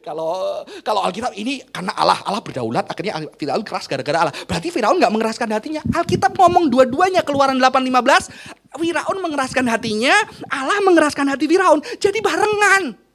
Kalau 0.04 0.62
kalau 0.84 1.02
Alkitab 1.08 1.32
ini 1.40 1.64
karena 1.72 1.96
Allah 1.96 2.20
Allah 2.28 2.44
berdaulat 2.44 2.84
akhirnya 2.84 3.32
Firaun 3.40 3.64
keras 3.64 3.88
gara-gara 3.88 4.28
Allah. 4.28 4.36
Berarti 4.44 4.76
Firaun 4.76 5.00
nggak 5.00 5.14
mengeraskan 5.16 5.50
hatinya. 5.56 5.82
Alkitab 5.96 6.36
ngomong 6.36 6.68
dua-duanya 6.68 7.24
keluaran 7.24 7.56
8:15. 7.56 8.28
Firaun 8.76 9.18
mengeraskan 9.24 9.66
hatinya, 9.72 10.14
Allah 10.52 10.84
mengeraskan 10.84 11.32
hati 11.32 11.48
Firaun. 11.48 11.80
Jadi 11.96 12.20
barengan. 12.20 13.09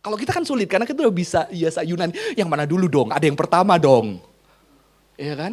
Kalau 0.00 0.16
kita 0.16 0.32
kan 0.32 0.44
sulit 0.48 0.64
karena 0.64 0.88
kita 0.88 1.04
udah 1.04 1.12
bisa 1.12 1.44
ya 1.52 1.68
Yunani. 1.84 2.16
Yang 2.32 2.48
mana 2.48 2.64
dulu 2.64 2.88
dong? 2.88 3.08
Ada 3.12 3.28
yang 3.28 3.36
pertama 3.36 3.76
dong. 3.76 4.16
Iya 5.20 5.36
kan? 5.36 5.52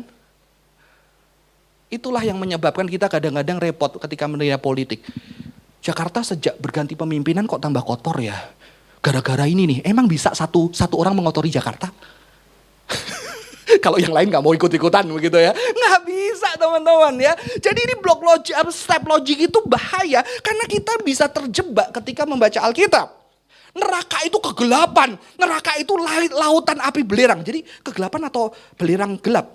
Itulah 1.91 2.23
yang 2.23 2.39
menyebabkan 2.39 2.87
kita 2.87 3.11
kadang-kadang 3.11 3.59
repot 3.59 3.91
ketika 3.99 4.27
menilai 4.27 4.59
politik. 4.59 5.03
Jakarta 5.83 6.23
sejak 6.23 6.59
berganti 6.59 6.95
pemimpinan 6.95 7.47
kok 7.47 7.63
tambah 7.63 7.83
kotor 7.83 8.19
ya 8.19 8.35
gara-gara 9.07 9.47
ini 9.47 9.63
nih, 9.63 9.79
emang 9.87 10.03
bisa 10.03 10.35
satu 10.35 10.67
satu 10.75 10.99
orang 10.99 11.15
mengotori 11.15 11.47
Jakarta? 11.47 11.87
Kalau 13.83 13.95
yang 13.99 14.11
lain 14.11 14.27
nggak 14.31 14.43
mau 14.43 14.51
ikut-ikutan 14.51 15.07
begitu 15.07 15.39
ya, 15.39 15.55
nggak 15.55 15.99
bisa 16.07 16.49
teman-teman 16.59 17.15
ya. 17.19 17.33
Jadi 17.59 17.79
ini 17.87 17.95
blok 17.99 18.19
logik, 18.19 18.51
step 18.71 19.03
logik 19.07 19.47
itu 19.47 19.59
bahaya 19.63 20.23
karena 20.43 20.65
kita 20.67 20.93
bisa 21.03 21.31
terjebak 21.31 21.95
ketika 22.01 22.27
membaca 22.27 22.59
Alkitab. 22.63 23.16
Neraka 23.77 24.25
itu 24.25 24.37
kegelapan, 24.41 25.13
neraka 25.37 25.77
itu 25.77 25.93
lautan 26.33 26.81
api 26.81 27.05
belerang. 27.05 27.45
Jadi 27.45 27.61
kegelapan 27.85 28.25
atau 28.25 28.49
belerang 28.73 29.21
gelap? 29.21 29.53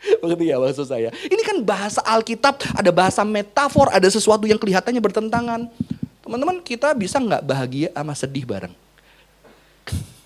Begitu 0.20 0.52
ya 0.52 0.60
maksud 0.60 0.84
saya. 0.84 1.08
Ini 1.12 1.40
kan 1.40 1.64
bahasa 1.64 2.04
Alkitab, 2.04 2.60
ada 2.76 2.90
bahasa 2.92 3.24
metafor, 3.24 3.88
ada 3.88 4.04
sesuatu 4.08 4.44
yang 4.44 4.60
kelihatannya 4.60 5.00
bertentangan. 5.00 5.68
Teman-teman 6.20 6.60
kita 6.60 6.92
bisa 6.92 7.16
nggak 7.16 7.42
bahagia 7.42 7.88
sama 7.96 8.12
sedih 8.12 8.44
bareng? 8.44 8.74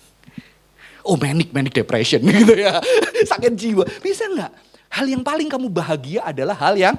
Oh 1.05 1.21
manic, 1.21 1.53
manic 1.53 1.69
depression 1.69 2.17
gitu 2.33 2.57
ya. 2.57 2.81
Sakit 3.29 3.53
jiwa. 3.53 3.85
Bisa 4.01 4.25
nggak? 4.25 4.49
Hal 4.89 5.05
yang 5.05 5.21
paling 5.21 5.45
kamu 5.45 5.69
bahagia 5.69 6.25
adalah 6.25 6.57
hal 6.57 6.73
yang 6.73 6.97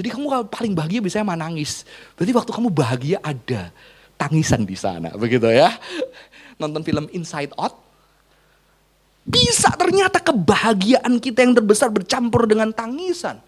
jadi 0.00 0.16
kamu 0.16 0.26
kalau 0.32 0.44
paling 0.48 0.72
bahagia 0.72 1.04
biasanya 1.04 1.36
menangis. 1.36 1.84
Berarti 2.16 2.32
waktu 2.32 2.52
kamu 2.56 2.68
bahagia 2.72 3.20
ada 3.20 3.68
tangisan 4.16 4.64
di 4.64 4.72
sana, 4.72 5.12
begitu 5.12 5.44
ya. 5.52 5.76
Nonton 6.56 6.80
film 6.80 7.04
Inside 7.12 7.52
Out, 7.60 7.76
bisa 9.28 9.68
ternyata 9.76 10.16
kebahagiaan 10.24 11.20
kita 11.20 11.44
yang 11.44 11.52
terbesar 11.52 11.92
bercampur 11.92 12.48
dengan 12.48 12.72
tangisan. 12.72 13.44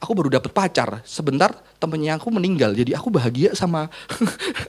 Aku 0.00 0.16
baru 0.16 0.32
dapat 0.32 0.48
pacar 0.54 1.04
sebentar 1.04 1.52
temennya 1.76 2.16
aku 2.16 2.30
meninggal 2.30 2.70
jadi 2.70 2.94
aku 2.94 3.10
bahagia 3.10 3.50
sama 3.58 3.90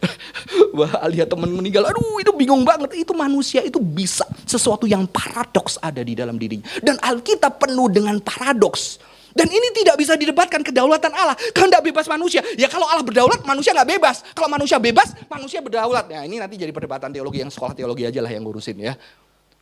wah 0.77 0.91
lihat 1.07 1.31
temen 1.31 1.53
meninggal. 1.53 1.87
Aduh 1.87 2.19
itu 2.19 2.33
bingung 2.35 2.67
banget. 2.67 2.99
Itu 2.99 3.15
manusia 3.15 3.63
itu 3.63 3.79
bisa 3.79 4.27
sesuatu 4.43 4.89
yang 4.89 5.07
paradoks 5.07 5.79
ada 5.79 6.03
di 6.03 6.17
dalam 6.17 6.35
dirinya. 6.35 6.65
Dan 6.83 6.99
Alkitab 6.99 7.61
penuh 7.61 7.87
dengan 7.87 8.17
paradoks 8.19 8.99
dan 9.39 9.47
ini 9.47 9.71
tidak 9.71 9.95
bisa 9.95 10.19
didebatkan 10.19 10.59
kedaulatan 10.59 11.15
Allah. 11.15 11.39
Kehendak 11.55 11.79
bebas 11.79 12.11
manusia. 12.11 12.43
Ya 12.59 12.67
kalau 12.67 12.83
Allah 12.91 13.07
berdaulat, 13.07 13.39
manusia 13.47 13.71
nggak 13.71 13.87
bebas. 13.95 14.19
Kalau 14.35 14.51
manusia 14.51 14.75
bebas, 14.83 15.15
manusia 15.31 15.63
berdaulat. 15.63 16.11
Ya 16.11 16.27
ini 16.27 16.43
nanti 16.43 16.59
jadi 16.59 16.75
perdebatan 16.75 17.15
teologi 17.15 17.39
yang 17.39 17.47
sekolah 17.47 17.71
teologi 17.71 18.03
aja 18.03 18.19
lah 18.19 18.27
yang 18.27 18.43
ngurusin 18.43 18.75
ya. 18.83 18.99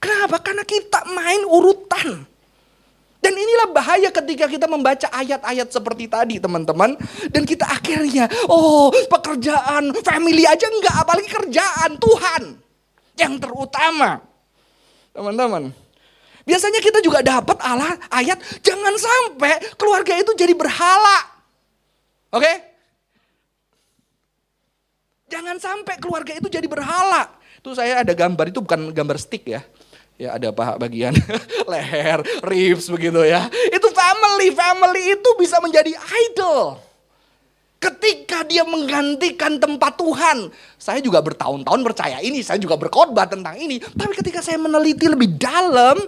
Kenapa? 0.01 0.41
Karena 0.41 0.65
kita 0.65 1.05
main 1.13 1.45
urutan. 1.45 2.25
Dan 3.21 3.33
inilah 3.33 3.69
bahaya 3.69 4.09
ketika 4.09 4.49
kita 4.49 4.65
membaca 4.65 5.09
ayat-ayat 5.13 5.69
seperti 5.69 6.09
tadi 6.09 6.41
teman-teman. 6.41 6.97
Dan 7.29 7.45
kita 7.45 7.69
akhirnya, 7.69 8.25
oh 8.49 8.89
pekerjaan, 8.89 9.93
family 10.01 10.41
aja 10.49 10.65
enggak, 10.73 10.95
apalagi 11.05 11.29
kerjaan, 11.29 12.01
Tuhan. 12.01 12.41
Yang 13.13 13.33
terutama. 13.45 14.25
Teman-teman. 15.13 15.86
Biasanya 16.47 16.79
kita 16.79 17.03
juga 17.03 17.19
dapat 17.19 17.59
Allah 17.59 17.99
ayat, 18.07 18.39
jangan 18.63 18.95
sampai 18.95 19.59
keluarga 19.75 20.15
itu 20.15 20.31
jadi 20.31 20.55
berhala. 20.55 21.27
Oke? 22.31 22.47
Okay? 22.47 22.55
Jangan 25.27 25.59
sampai 25.59 25.99
keluarga 25.99 26.31
itu 26.39 26.47
jadi 26.47 26.63
berhala. 26.71 27.27
Itu 27.59 27.75
saya 27.75 27.99
ada 27.99 28.15
gambar, 28.15 28.47
itu 28.47 28.63
bukan 28.63 28.95
gambar 28.95 29.19
stick 29.19 29.43
ya 29.43 29.59
ya 30.17 30.33
ada 30.35 30.49
paha 30.49 30.81
bagian 30.81 31.13
leher, 31.71 32.19
ribs 32.43 32.89
begitu 32.89 33.21
ya. 33.23 33.45
Itu 33.69 33.87
family, 33.93 34.49
family 34.51 35.13
itu 35.15 35.29
bisa 35.37 35.61
menjadi 35.61 35.93
idol. 36.33 36.81
Ketika 37.77 38.41
dia 38.41 38.65
menggantikan 38.65 39.61
tempat 39.61 40.01
Tuhan. 40.01 40.49
Saya 40.81 40.97
juga 40.97 41.21
bertahun-tahun 41.21 41.85
percaya 41.85 42.17
ini, 42.25 42.41
saya 42.41 42.57
juga 42.57 42.73
berkhotbah 42.73 43.29
tentang 43.29 43.53
ini. 43.53 43.77
Tapi 43.77 44.17
ketika 44.17 44.41
saya 44.41 44.57
meneliti 44.57 45.05
lebih 45.05 45.37
dalam, 45.37 46.01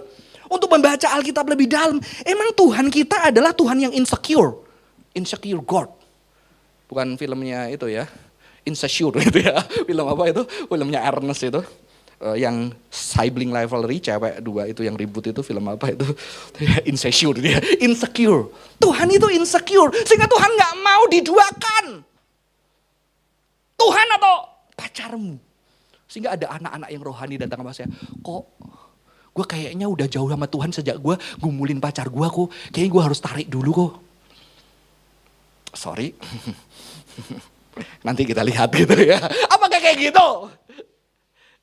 untuk 0.50 0.66
membaca 0.66 1.06
Alkitab 1.14 1.46
lebih 1.46 1.70
dalam, 1.70 2.02
emang 2.26 2.50
Tuhan 2.58 2.90
kita 2.90 3.30
adalah 3.30 3.54
Tuhan 3.54 3.88
yang 3.88 3.92
insecure. 3.94 4.58
Insecure 5.14 5.62
God. 5.62 5.88
Bukan 6.90 7.14
filmnya 7.14 7.70
itu 7.70 7.86
ya, 7.86 8.10
Insecure 8.64 9.16
itu 9.20 9.40
ya. 9.40 9.56
Film 9.88 10.04
apa 10.04 10.22
itu? 10.28 10.42
Filmnya 10.68 11.00
Ernest 11.04 11.44
itu. 11.44 11.62
Uh, 12.20 12.36
yang 12.36 12.68
sibling 12.92 13.48
rivalry 13.48 13.96
cewek 13.96 14.44
dua 14.44 14.68
itu 14.68 14.84
yang 14.84 14.92
ribut 14.92 15.24
itu 15.32 15.40
film 15.40 15.64
apa 15.72 15.88
itu? 15.88 16.04
Insecure 16.92 17.40
dia. 17.40 17.56
Insecure. 17.80 18.52
Tuhan 18.76 19.08
itu 19.08 19.24
insecure 19.32 19.88
sehingga 20.04 20.28
Tuhan 20.28 20.50
nggak 20.52 20.74
mau 20.84 21.08
diduakan. 21.08 22.04
Tuhan 23.80 24.06
atau 24.20 24.34
pacarmu. 24.76 25.40
Sehingga 26.04 26.36
ada 26.36 26.60
anak-anak 26.60 26.88
yang 26.92 27.00
rohani 27.00 27.40
datang 27.40 27.64
sama 27.64 27.72
saya. 27.72 27.88
Kok 28.20 28.44
gue 29.40 29.48
kayaknya 29.48 29.88
udah 29.88 30.04
jauh 30.04 30.28
sama 30.28 30.44
Tuhan 30.44 30.68
sejak 30.68 31.00
gue 31.00 31.16
gumulin 31.40 31.80
pacar 31.80 32.12
gue 32.12 32.26
kok 32.28 32.52
kayaknya 32.76 32.90
gue 32.92 33.02
harus 33.08 33.20
tarik 33.24 33.48
dulu 33.48 33.70
kok 33.72 33.92
sorry 35.72 36.12
nanti 38.04 38.28
kita 38.28 38.44
lihat 38.44 38.68
gitu 38.76 38.92
ya 39.00 39.16
apakah 39.48 39.80
kayak 39.80 39.96
gitu 39.96 40.28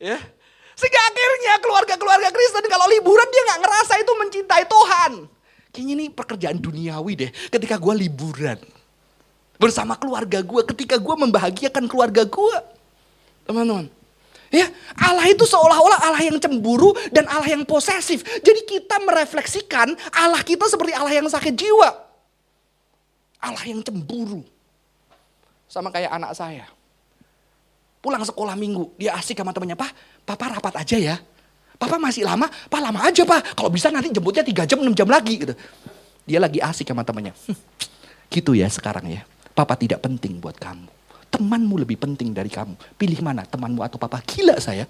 ya 0.02 0.18
sehingga 0.78 1.02
akhirnya 1.10 1.54
keluarga-keluarga 1.58 2.30
Kristen 2.30 2.66
kalau 2.70 2.86
liburan 2.86 3.26
dia 3.34 3.42
nggak 3.50 3.62
ngerasa 3.66 3.94
itu 3.98 4.12
mencintai 4.14 4.64
Tuhan. 4.70 5.12
Kayaknya 5.74 5.94
ini 5.98 6.06
pekerjaan 6.14 6.58
duniawi 6.62 7.14
deh 7.18 7.32
ketika 7.50 7.82
gue 7.82 7.94
liburan. 8.06 8.62
Bersama 9.58 9.98
keluarga 9.98 10.46
gue, 10.46 10.62
ketika 10.70 11.02
gue 11.02 11.16
membahagiakan 11.18 11.90
keluarga 11.90 12.30
gue. 12.30 12.58
Teman-teman. 13.50 13.90
Ya, 14.48 14.72
Allah 14.96 15.28
itu 15.28 15.44
seolah-olah 15.44 16.08
Allah 16.08 16.24
yang 16.24 16.40
cemburu 16.40 16.96
dan 17.12 17.28
Allah 17.28 17.52
yang 17.52 17.68
posesif. 17.68 18.24
Jadi 18.40 18.64
kita 18.64 19.04
merefleksikan 19.04 19.92
Allah 20.16 20.40
kita 20.40 20.72
seperti 20.72 20.96
Allah 20.96 21.12
yang 21.12 21.28
sakit 21.28 21.52
jiwa. 21.52 21.90
Allah 23.44 23.64
yang 23.68 23.84
cemburu. 23.84 24.42
Sama 25.68 25.92
kayak 25.92 26.16
anak 26.16 26.32
saya. 26.32 26.66
Pulang 28.00 28.24
sekolah 28.24 28.56
minggu, 28.56 28.96
dia 28.96 29.20
asik 29.20 29.36
sama 29.36 29.52
temannya, 29.52 29.76
Pak, 29.76 29.92
Papa 30.24 30.56
rapat 30.56 30.80
aja 30.80 30.96
ya. 30.96 31.16
Papa 31.78 32.02
masih 32.02 32.26
lama, 32.26 32.50
Pak 32.50 32.82
lama 32.82 33.00
aja 33.06 33.22
Pak. 33.22 33.54
Kalau 33.54 33.70
bisa 33.70 33.94
nanti 33.94 34.10
jemputnya 34.10 34.42
3 34.42 34.66
jam, 34.66 34.82
6 34.82 34.98
jam 34.98 35.06
lagi 35.06 35.38
gitu. 35.38 35.54
Dia 36.26 36.42
lagi 36.42 36.58
asik 36.58 36.90
sama 36.90 37.06
temannya. 37.06 37.38
Hm, 37.38 37.58
gitu 38.34 38.58
ya 38.58 38.66
sekarang 38.72 39.06
ya. 39.06 39.22
Papa 39.54 39.78
tidak 39.78 40.02
penting 40.02 40.42
buat 40.42 40.58
kamu. 40.58 40.97
Temanmu 41.38 41.78
lebih 41.78 42.02
penting 42.02 42.34
dari 42.34 42.50
kamu. 42.50 42.74
Pilih 42.98 43.22
mana, 43.22 43.46
temanmu 43.46 43.86
atau 43.86 44.02
papa? 44.02 44.18
Gila 44.26 44.58
saya. 44.58 44.90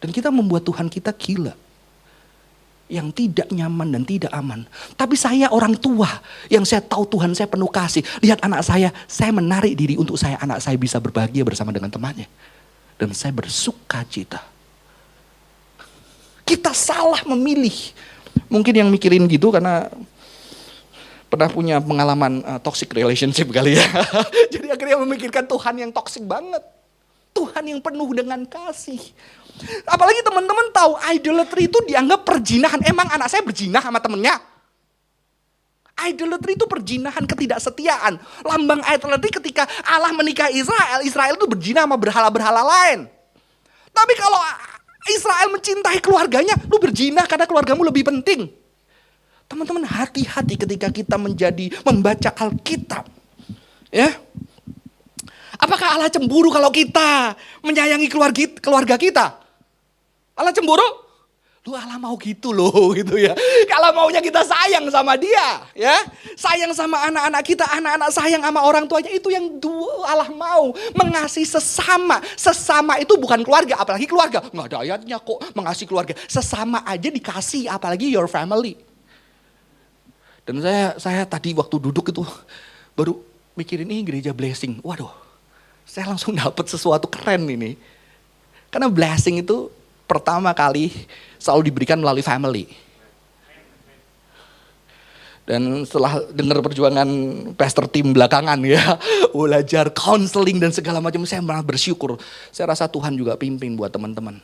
Dan 0.00 0.12
kita 0.12 0.28
membuat 0.28 0.64
Tuhan 0.68 0.92
kita 0.92 1.12
gila. 1.16 1.56
yang 2.90 3.14
tidak 3.14 3.46
nyaman 3.54 3.86
dan 3.94 4.02
tidak 4.02 4.34
aman. 4.34 4.66
Tapi 4.98 5.14
saya 5.14 5.46
orang 5.54 5.78
tua 5.78 6.10
yang 6.50 6.66
saya 6.66 6.82
tahu 6.82 7.06
Tuhan 7.06 7.30
saya 7.38 7.46
penuh 7.46 7.70
kasih. 7.70 8.02
Lihat 8.18 8.42
anak 8.42 8.66
saya, 8.66 8.90
saya 9.06 9.30
menarik 9.30 9.78
diri 9.78 9.94
untuk 9.94 10.18
saya 10.18 10.34
anak 10.42 10.58
saya 10.58 10.74
bisa 10.74 10.98
berbahagia 10.98 11.46
bersama 11.46 11.70
dengan 11.70 11.86
temannya. 11.86 12.26
Dan 12.98 13.14
saya 13.14 13.30
bersuka 13.30 14.02
cita. 14.10 14.42
Kita 16.42 16.74
salah 16.74 17.22
memilih. 17.30 17.94
Mungkin 18.50 18.74
yang 18.74 18.90
mikirin 18.90 19.30
gitu 19.30 19.54
karena 19.54 19.86
pernah 21.30 21.46
punya 21.46 21.78
pengalaman 21.78 22.42
uh, 22.42 22.58
toxic 22.58 22.90
relationship 22.90 23.46
kali 23.54 23.78
ya. 23.78 23.86
Jadi 24.52 24.66
akhirnya 24.66 24.98
memikirkan 25.06 25.46
Tuhan 25.46 25.78
yang 25.78 25.90
toxic 25.94 26.26
banget. 26.26 26.60
Tuhan 27.30 27.62
yang 27.70 27.78
penuh 27.78 28.10
dengan 28.10 28.42
kasih. 28.42 28.98
Apalagi 29.86 30.20
teman-teman 30.26 30.74
tahu 30.74 30.98
idolatry 31.14 31.70
itu 31.70 31.78
dianggap 31.86 32.26
perjinahan. 32.26 32.82
Emang 32.82 33.06
anak 33.14 33.30
saya 33.30 33.46
berjinah 33.46 33.78
sama 33.78 34.02
temennya? 34.02 34.42
Idolatry 36.00 36.58
itu 36.58 36.66
perjinahan 36.66 37.22
ketidaksetiaan. 37.22 38.18
Lambang 38.42 38.82
idolatry 38.82 39.30
ketika 39.30 39.70
Allah 39.86 40.10
menikah 40.10 40.50
Israel, 40.50 41.06
Israel 41.06 41.38
itu 41.38 41.46
berjinah 41.46 41.86
sama 41.86 41.94
berhala-berhala 41.94 42.66
lain. 42.66 43.06
Tapi 43.94 44.12
kalau 44.18 44.40
Israel 45.12 45.48
mencintai 45.54 46.02
keluarganya, 46.02 46.56
lu 46.66 46.82
berjinah 46.82 47.28
karena 47.30 47.46
keluargamu 47.46 47.86
lebih 47.86 48.02
penting. 48.08 48.59
Teman-teman 49.50 49.82
hati-hati 49.82 50.54
ketika 50.54 50.88
kita 50.94 51.18
menjadi 51.18 51.74
membaca 51.82 52.30
Alkitab. 52.38 53.10
Ya, 53.90 54.14
Apakah 55.60 56.00
Allah 56.00 56.08
cemburu 56.08 56.48
kalau 56.48 56.72
kita 56.72 57.36
menyayangi 57.60 58.08
keluarga 58.64 58.96
kita? 58.96 59.36
Allah 60.32 60.56
cemburu? 60.56 61.10
Lu 61.68 61.76
Allah 61.76 62.00
mau 62.00 62.16
gitu 62.16 62.56
loh 62.56 62.72
gitu 62.98 63.20
ya. 63.20 63.36
Kalau 63.68 63.92
maunya 63.92 64.24
kita 64.24 64.40
sayang 64.40 64.88
sama 64.88 65.20
dia 65.20 65.60
ya. 65.76 65.92
Sayang 66.32 66.72
sama 66.72 67.04
anak-anak 67.12 67.42
kita, 67.44 67.68
anak-anak 67.68 68.08
sayang 68.08 68.40
sama 68.40 68.64
orang 68.64 68.88
tuanya 68.88 69.12
itu 69.12 69.28
yang 69.28 69.60
dua 69.60 70.08
Allah 70.08 70.32
mau. 70.32 70.72
Mengasihi 70.96 71.44
sesama. 71.44 72.24
Sesama 72.32 72.96
itu 72.96 73.12
bukan 73.20 73.44
keluarga, 73.44 73.76
apalagi 73.76 74.08
keluarga. 74.08 74.40
Nggak 74.48 74.66
ada 74.72 74.76
ayatnya 74.80 75.20
kok 75.20 75.44
mengasihi 75.52 75.84
keluarga. 75.84 76.16
Sesama 76.24 76.80
aja 76.88 77.12
dikasih, 77.12 77.68
apalagi 77.68 78.08
your 78.08 78.24
family. 78.24 78.80
Dan 80.50 80.58
saya 80.66 80.98
saya 80.98 81.22
tadi 81.22 81.54
waktu 81.54 81.78
duduk 81.78 82.10
itu 82.10 82.26
baru 82.98 83.14
mikirin 83.54 83.86
ini 83.86 84.02
gereja 84.02 84.34
blessing. 84.34 84.82
Waduh, 84.82 85.14
saya 85.86 86.10
langsung 86.10 86.34
dapat 86.42 86.66
sesuatu 86.66 87.06
keren 87.06 87.46
ini. 87.46 87.78
Karena 88.66 88.90
blessing 88.90 89.46
itu 89.46 89.70
pertama 90.10 90.50
kali 90.50 90.90
selalu 91.38 91.70
diberikan 91.70 92.02
melalui 92.02 92.26
family. 92.26 92.66
Dan 95.46 95.86
setelah 95.86 96.18
dengar 96.34 96.62
perjuangan 96.62 97.08
pastor 97.54 97.86
tim 97.86 98.10
belakangan 98.10 98.58
ya, 98.66 98.98
belajar 99.34 99.90
counseling 99.94 100.58
dan 100.58 100.74
segala 100.74 100.98
macam, 100.98 101.22
saya 101.26 101.42
malah 101.42 101.62
bersyukur. 101.62 102.18
Saya 102.50 102.74
rasa 102.74 102.90
Tuhan 102.90 103.14
juga 103.14 103.38
pimpin 103.38 103.74
buat 103.78 103.90
teman-teman. 103.90 104.38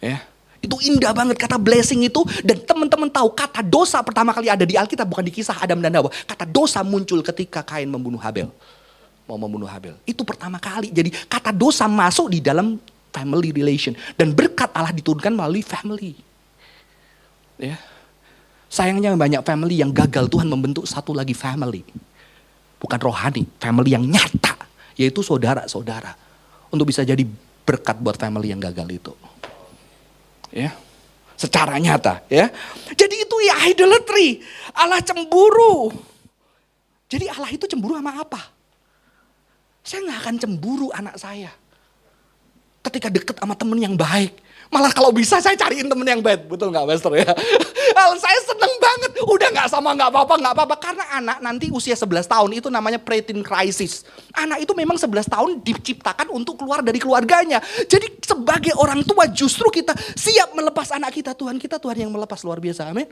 Ya, 0.00 0.24
itu 0.58 0.76
indah 0.90 1.14
banget 1.14 1.38
kata 1.38 1.54
blessing 1.54 2.02
itu 2.02 2.26
dan 2.42 2.58
teman-teman 2.58 3.06
tahu 3.06 3.30
kata 3.30 3.62
dosa 3.62 4.02
pertama 4.02 4.34
kali 4.34 4.50
ada 4.50 4.66
di 4.66 4.74
Alkitab 4.74 5.06
bukan 5.06 5.22
di 5.22 5.30
kisah 5.30 5.54
Adam 5.54 5.78
dan 5.78 5.94
Hawa. 5.94 6.10
Kata 6.10 6.42
dosa 6.42 6.82
muncul 6.82 7.22
ketika 7.22 7.62
Kain 7.62 7.86
membunuh 7.86 8.18
Habel. 8.18 8.50
Mau 9.30 9.38
membunuh 9.38 9.70
Habel. 9.70 9.94
Itu 10.02 10.26
pertama 10.26 10.58
kali. 10.58 10.90
Jadi 10.90 11.14
kata 11.30 11.54
dosa 11.54 11.86
masuk 11.86 12.34
di 12.34 12.42
dalam 12.42 12.74
family 13.14 13.54
relation. 13.54 13.94
Dan 14.18 14.34
berkat 14.34 14.74
Allah 14.74 14.90
diturunkan 14.90 15.30
melalui 15.30 15.62
family. 15.62 16.18
Ya. 17.60 17.78
Sayangnya 18.66 19.14
banyak 19.14 19.42
family 19.46 19.78
yang 19.78 19.94
gagal 19.94 20.26
Tuhan 20.26 20.50
membentuk 20.50 20.90
satu 20.90 21.14
lagi 21.14 21.38
family. 21.38 21.86
Bukan 22.82 22.98
rohani, 22.98 23.46
family 23.62 23.94
yang 23.94 24.02
nyata. 24.02 24.58
Yaitu 24.98 25.22
saudara-saudara. 25.22 26.18
Untuk 26.68 26.90
bisa 26.90 27.06
jadi 27.06 27.22
berkat 27.62 28.02
buat 28.02 28.18
family 28.18 28.50
yang 28.50 28.58
gagal 28.58 28.88
itu. 28.90 29.12
Ya. 30.52 30.72
Secara 31.38 31.78
nyata 31.78 32.26
ya. 32.26 32.50
Jadi 32.98 33.14
itu 33.22 33.36
ya 33.46 33.54
idolatry. 33.70 34.42
Allah 34.74 34.98
cemburu. 35.02 35.94
Jadi 37.08 37.30
Allah 37.30 37.50
itu 37.54 37.64
cemburu 37.70 37.94
sama 37.96 38.20
apa? 38.20 38.42
Saya 39.86 40.04
nggak 40.04 40.18
akan 40.20 40.34
cemburu 40.36 40.88
anak 40.92 41.16
saya 41.16 41.48
ketika 42.84 43.08
deket 43.12 43.36
sama 43.38 43.54
temen 43.54 43.78
yang 43.78 43.94
baik. 43.94 44.34
Malah 44.68 44.92
kalau 44.92 45.08
bisa 45.16 45.40
saya 45.40 45.56
cariin 45.56 45.88
temen 45.88 46.04
yang 46.04 46.20
baik. 46.20 46.44
Betul 46.44 46.68
nggak 46.68 46.84
Master 46.84 47.12
ya? 47.16 47.28
saya 48.18 48.38
seneng 48.44 48.72
banget. 48.76 49.10
Udah 49.24 49.48
nggak 49.54 49.68
sama 49.72 49.96
nggak 49.96 50.10
apa-apa, 50.12 50.34
nggak 50.36 50.54
apa-apa. 50.54 50.76
Karena 50.76 51.04
anak 51.16 51.38
nanti 51.40 51.66
usia 51.72 51.96
11 51.96 52.28
tahun 52.28 52.50
itu 52.60 52.68
namanya 52.68 53.00
preteen 53.00 53.40
crisis. 53.40 54.04
Anak 54.36 54.60
itu 54.60 54.72
memang 54.76 55.00
11 55.00 55.08
tahun 55.24 55.50
diciptakan 55.64 56.28
untuk 56.28 56.60
keluar 56.60 56.84
dari 56.84 57.00
keluarganya. 57.00 57.64
Jadi 57.88 58.20
sebagai 58.20 58.76
orang 58.76 59.00
tua 59.06 59.24
justru 59.30 59.72
kita 59.72 59.96
siap 60.18 60.52
melepas 60.52 60.92
anak 60.92 61.16
kita. 61.16 61.32
Tuhan 61.32 61.56
kita 61.56 61.80
Tuhan 61.80 62.04
yang 62.04 62.12
melepas 62.12 62.42
luar 62.44 62.60
biasa. 62.60 62.90
Amin. 62.90 63.08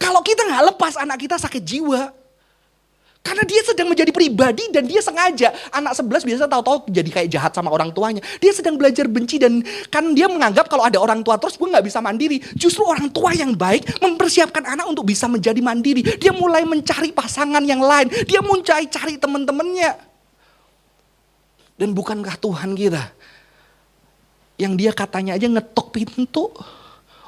Kalau 0.00 0.20
kita 0.26 0.42
nggak 0.42 0.74
lepas 0.74 0.98
anak 0.98 1.18
kita 1.22 1.36
sakit 1.38 1.62
jiwa. 1.62 2.23
Karena 3.24 3.40
dia 3.48 3.64
sedang 3.64 3.88
menjadi 3.88 4.12
pribadi 4.12 4.68
dan 4.68 4.84
dia 4.84 5.00
sengaja. 5.00 5.48
Anak 5.72 5.96
sebelas 5.96 6.28
biasa 6.28 6.44
tahu-tahu 6.44 6.92
jadi 6.92 7.08
kayak 7.08 7.28
jahat 7.32 7.52
sama 7.56 7.72
orang 7.72 7.88
tuanya. 7.88 8.20
Dia 8.36 8.52
sedang 8.52 8.76
belajar 8.76 9.08
benci 9.08 9.40
dan 9.40 9.64
kan 9.88 10.12
dia 10.12 10.28
menganggap 10.28 10.68
kalau 10.68 10.84
ada 10.84 11.00
orang 11.00 11.24
tua 11.24 11.40
terus 11.40 11.56
gue 11.56 11.64
nggak 11.64 11.88
bisa 11.88 12.04
mandiri. 12.04 12.44
Justru 12.52 12.84
orang 12.84 13.08
tua 13.08 13.32
yang 13.32 13.56
baik 13.56 13.96
mempersiapkan 14.04 14.68
anak 14.68 14.84
untuk 14.84 15.08
bisa 15.08 15.24
menjadi 15.24 15.56
mandiri. 15.64 16.04
Dia 16.20 16.36
mulai 16.36 16.68
mencari 16.68 17.16
pasangan 17.16 17.64
yang 17.64 17.80
lain. 17.80 18.12
Dia 18.28 18.44
mencari 18.44 18.92
cari 18.92 19.16
teman-temannya. 19.16 19.92
Dan 21.80 21.96
bukankah 21.96 22.36
Tuhan 22.36 22.76
kita 22.76 23.08
yang 24.60 24.76
dia 24.76 24.92
katanya 24.92 25.34
aja 25.34 25.48
ngetok 25.48 25.96
pintu 25.96 26.52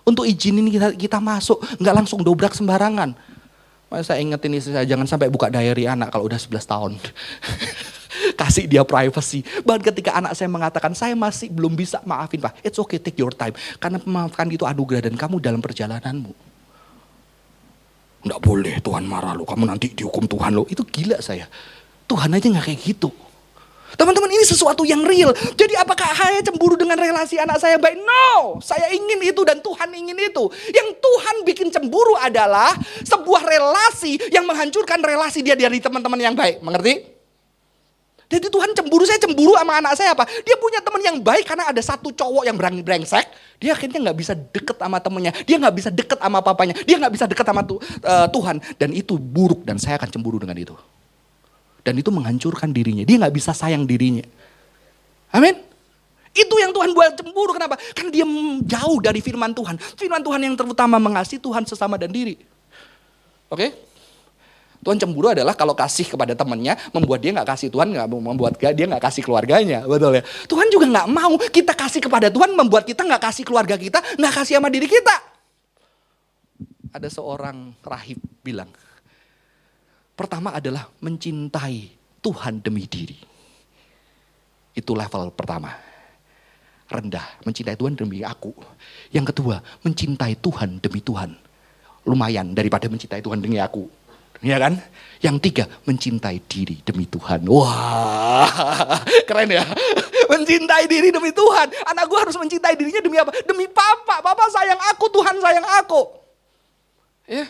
untuk 0.06 0.22
izinin 0.28 0.70
kita, 0.70 0.94
kita 0.94 1.18
masuk, 1.18 1.58
nggak 1.80 1.94
langsung 2.04 2.20
dobrak 2.22 2.52
sembarangan. 2.52 3.16
Saya 3.86 4.18
ingetin 4.18 4.58
istri 4.58 4.74
saya 4.74 4.82
jangan 4.82 5.06
sampai 5.06 5.30
buka 5.30 5.46
diary 5.46 5.86
anak 5.86 6.10
kalau 6.10 6.26
udah 6.26 6.36
11 6.36 6.58
tahun. 6.66 6.92
Kasih 8.40 8.66
dia 8.66 8.82
privacy. 8.82 9.46
Bahkan 9.62 9.82
ketika 9.94 10.18
anak 10.18 10.34
saya 10.34 10.50
mengatakan 10.50 10.90
saya 10.92 11.14
masih 11.14 11.48
belum 11.54 11.78
bisa 11.78 12.02
maafin 12.02 12.42
pak. 12.42 12.58
It's 12.66 12.76
okay 12.82 12.98
take 12.98 13.16
your 13.16 13.30
time. 13.30 13.54
Karena 13.78 14.02
memaafkan 14.02 14.50
itu 14.50 14.66
anugerah 14.66 15.06
dan 15.06 15.14
kamu 15.14 15.38
dalam 15.38 15.62
perjalananmu. 15.62 16.32
Enggak 18.26 18.40
boleh 18.42 18.74
Tuhan 18.82 19.06
marah 19.06 19.38
lo. 19.38 19.46
Kamu 19.46 19.70
nanti 19.70 19.94
dihukum 19.94 20.26
Tuhan 20.26 20.50
lo. 20.58 20.66
Itu 20.66 20.82
gila 20.82 21.22
saya. 21.22 21.46
Tuhan 22.10 22.34
aja 22.34 22.46
nggak 22.50 22.66
kayak 22.66 22.80
gitu. 22.82 23.14
Teman-teman 23.94 24.26
ini 24.34 24.42
sesuatu 24.42 24.82
yang 24.82 25.06
real. 25.06 25.30
Jadi 25.54 25.78
apakah 25.78 26.10
saya 26.10 26.42
cemburu 26.42 26.74
dengan 26.74 26.98
relasi 26.98 27.38
anak 27.38 27.62
saya 27.62 27.78
baik? 27.78 28.02
No, 28.02 28.58
saya 28.58 28.90
ingin 28.90 29.22
itu 29.22 29.46
dan 29.46 29.62
Tuhan 29.62 29.94
ingin 29.94 30.18
itu. 30.18 30.44
Yang 30.74 30.88
Tuhan 30.98 31.36
bikin 31.46 31.68
cemburu 31.70 32.18
adalah 32.18 32.74
sebuah 33.06 33.46
relasi 33.46 34.18
yang 34.34 34.42
menghancurkan 34.42 34.98
relasi 34.98 35.46
dia 35.46 35.54
dari 35.54 35.78
teman-teman 35.78 36.18
yang 36.18 36.34
baik. 36.34 36.58
Mengerti? 36.66 37.16
Jadi 38.26 38.50
Tuhan 38.50 38.74
cemburu, 38.74 39.06
saya 39.06 39.22
cemburu 39.22 39.54
sama 39.54 39.78
anak 39.78 39.94
saya 39.94 40.10
apa? 40.10 40.26
Dia 40.42 40.58
punya 40.58 40.82
teman 40.82 40.98
yang 40.98 41.22
baik 41.22 41.46
karena 41.46 41.70
ada 41.70 41.78
satu 41.78 42.10
cowok 42.10 42.42
yang 42.42 42.58
berang 42.58 42.74
brengsek. 42.82 43.22
Dia 43.62 43.70
akhirnya 43.70 44.10
nggak 44.10 44.18
bisa 44.18 44.34
deket 44.34 44.76
sama 44.82 44.98
temennya. 44.98 45.30
Dia 45.46 45.56
nggak 45.62 45.74
bisa 45.78 45.88
deket 45.94 46.18
sama 46.18 46.42
papanya. 46.42 46.74
Dia 46.82 46.98
nggak 46.98 47.14
bisa 47.14 47.30
deket 47.30 47.46
sama 47.46 47.62
tu, 47.62 47.78
uh, 47.78 48.26
Tuhan. 48.26 48.58
Dan 48.82 48.90
itu 48.98 49.14
buruk 49.14 49.62
dan 49.62 49.78
saya 49.78 49.94
akan 50.02 50.10
cemburu 50.10 50.42
dengan 50.42 50.58
itu. 50.58 50.74
Dan 51.86 52.02
itu 52.02 52.10
menghancurkan 52.10 52.74
dirinya. 52.74 53.06
Dia 53.06 53.22
nggak 53.22 53.30
bisa 53.30 53.54
sayang 53.54 53.86
dirinya. 53.86 54.26
Amin. 55.30 55.54
Itu 56.34 56.58
yang 56.58 56.74
Tuhan 56.74 56.90
buat 56.90 57.14
cemburu. 57.14 57.54
Kenapa? 57.54 57.78
Kan 57.94 58.10
dia 58.10 58.26
jauh 58.66 58.98
dari 58.98 59.22
firman 59.22 59.54
Tuhan. 59.54 59.78
Firman 59.78 60.18
Tuhan 60.26 60.42
yang 60.42 60.58
terutama 60.58 60.98
mengasihi 60.98 61.38
Tuhan 61.38 61.62
sesama 61.62 61.94
dan 61.94 62.10
diri. 62.10 62.34
Oke? 63.46 63.86
Tuhan 64.82 65.02
cemburu 65.02 65.34
adalah 65.34 65.58
kalau 65.58 65.74
kasih 65.74 66.06
kepada 66.06 66.38
temannya 66.38 66.78
membuat 66.94 67.18
dia 67.18 67.34
nggak 67.34 67.48
kasih 67.58 67.74
Tuhan 67.74 67.90
nggak 67.90 68.06
membuat 68.06 68.54
dia 68.54 68.86
nggak 68.86 69.02
kasih 69.02 69.26
keluarganya 69.26 69.82
betul 69.82 70.14
ya 70.14 70.22
Tuhan 70.46 70.70
juga 70.70 70.86
nggak 70.86 71.08
mau 71.10 71.34
kita 71.42 71.74
kasih 71.74 71.98
kepada 72.06 72.30
Tuhan 72.30 72.54
membuat 72.54 72.86
kita 72.86 73.02
nggak 73.02 73.18
kasih 73.18 73.42
keluarga 73.42 73.74
kita 73.74 73.98
nggak 74.14 74.32
kasih 74.38 74.62
sama 74.62 74.70
diri 74.70 74.86
kita 74.86 75.16
ada 76.94 77.08
seorang 77.10 77.74
rahib 77.82 78.22
bilang 78.46 78.70
Pertama 80.16 80.56
adalah 80.56 80.88
mencintai 81.04 81.92
Tuhan 82.24 82.64
demi 82.64 82.88
diri. 82.88 83.20
Itu 84.72 84.96
level 84.96 85.28
pertama. 85.36 85.76
Rendah, 86.88 87.44
mencintai 87.44 87.76
Tuhan 87.76 87.92
demi 88.00 88.24
aku. 88.24 88.56
Yang 89.12 89.36
kedua, 89.36 89.60
mencintai 89.84 90.40
Tuhan 90.40 90.80
demi 90.80 91.04
Tuhan. 91.04 91.36
Lumayan 92.08 92.56
daripada 92.56 92.88
mencintai 92.88 93.20
Tuhan 93.20 93.44
demi 93.44 93.60
aku. 93.60 93.84
Ya 94.40 94.56
kan? 94.56 94.80
Yang 95.20 95.36
tiga, 95.48 95.64
mencintai 95.84 96.40
diri 96.48 96.80
demi 96.80 97.04
Tuhan. 97.04 97.44
Wah, 97.48 98.48
keren 99.28 99.52
ya. 99.52 99.64
mencintai 100.32 100.84
diri 100.88 101.12
demi 101.12 101.32
Tuhan. 101.32 101.72
Anak 101.92 102.04
gue 102.08 102.18
harus 102.20 102.36
mencintai 102.36 102.72
dirinya 102.76 103.00
demi 103.04 103.16
apa? 103.20 103.32
Demi 103.44 103.68
papa. 103.68 104.24
Papa 104.24 104.44
sayang 104.48 104.80
aku, 104.92 105.04
Tuhan 105.12 105.36
sayang 105.40 105.66
aku. 105.84 106.00
Ya. 107.28 107.44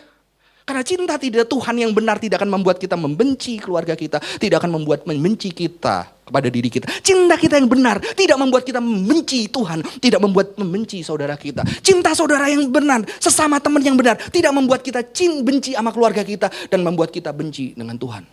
Karena 0.66 0.82
cinta 0.82 1.14
tidak 1.14 1.46
Tuhan 1.46 1.78
yang 1.78 1.94
benar 1.94 2.18
tidak 2.18 2.42
akan 2.42 2.58
membuat 2.58 2.82
kita 2.82 2.98
membenci 2.98 3.62
keluarga 3.62 3.94
kita, 3.94 4.18
tidak 4.42 4.58
akan 4.58 4.82
membuat 4.82 5.06
membenci 5.06 5.54
kita 5.54 6.10
kepada 6.26 6.50
diri 6.50 6.66
kita. 6.66 6.90
Cinta 7.06 7.38
kita 7.38 7.54
yang 7.54 7.70
benar 7.70 8.02
tidak 8.18 8.34
membuat 8.34 8.66
kita 8.66 8.82
membenci 8.82 9.46
Tuhan, 9.46 9.86
tidak 10.02 10.18
membuat 10.18 10.58
membenci 10.58 11.06
saudara 11.06 11.38
kita. 11.38 11.62
Cinta 11.86 12.18
saudara 12.18 12.50
yang 12.50 12.66
benar, 12.66 13.06
sesama 13.22 13.62
teman 13.62 13.78
yang 13.78 13.94
benar, 13.94 14.18
tidak 14.34 14.50
membuat 14.50 14.82
kita 14.82 15.06
cin 15.14 15.46
benci 15.46 15.78
sama 15.78 15.94
keluarga 15.94 16.26
kita 16.26 16.50
dan 16.66 16.82
membuat 16.82 17.14
kita 17.14 17.30
benci 17.30 17.70
dengan 17.78 17.94
Tuhan. 17.94 18.26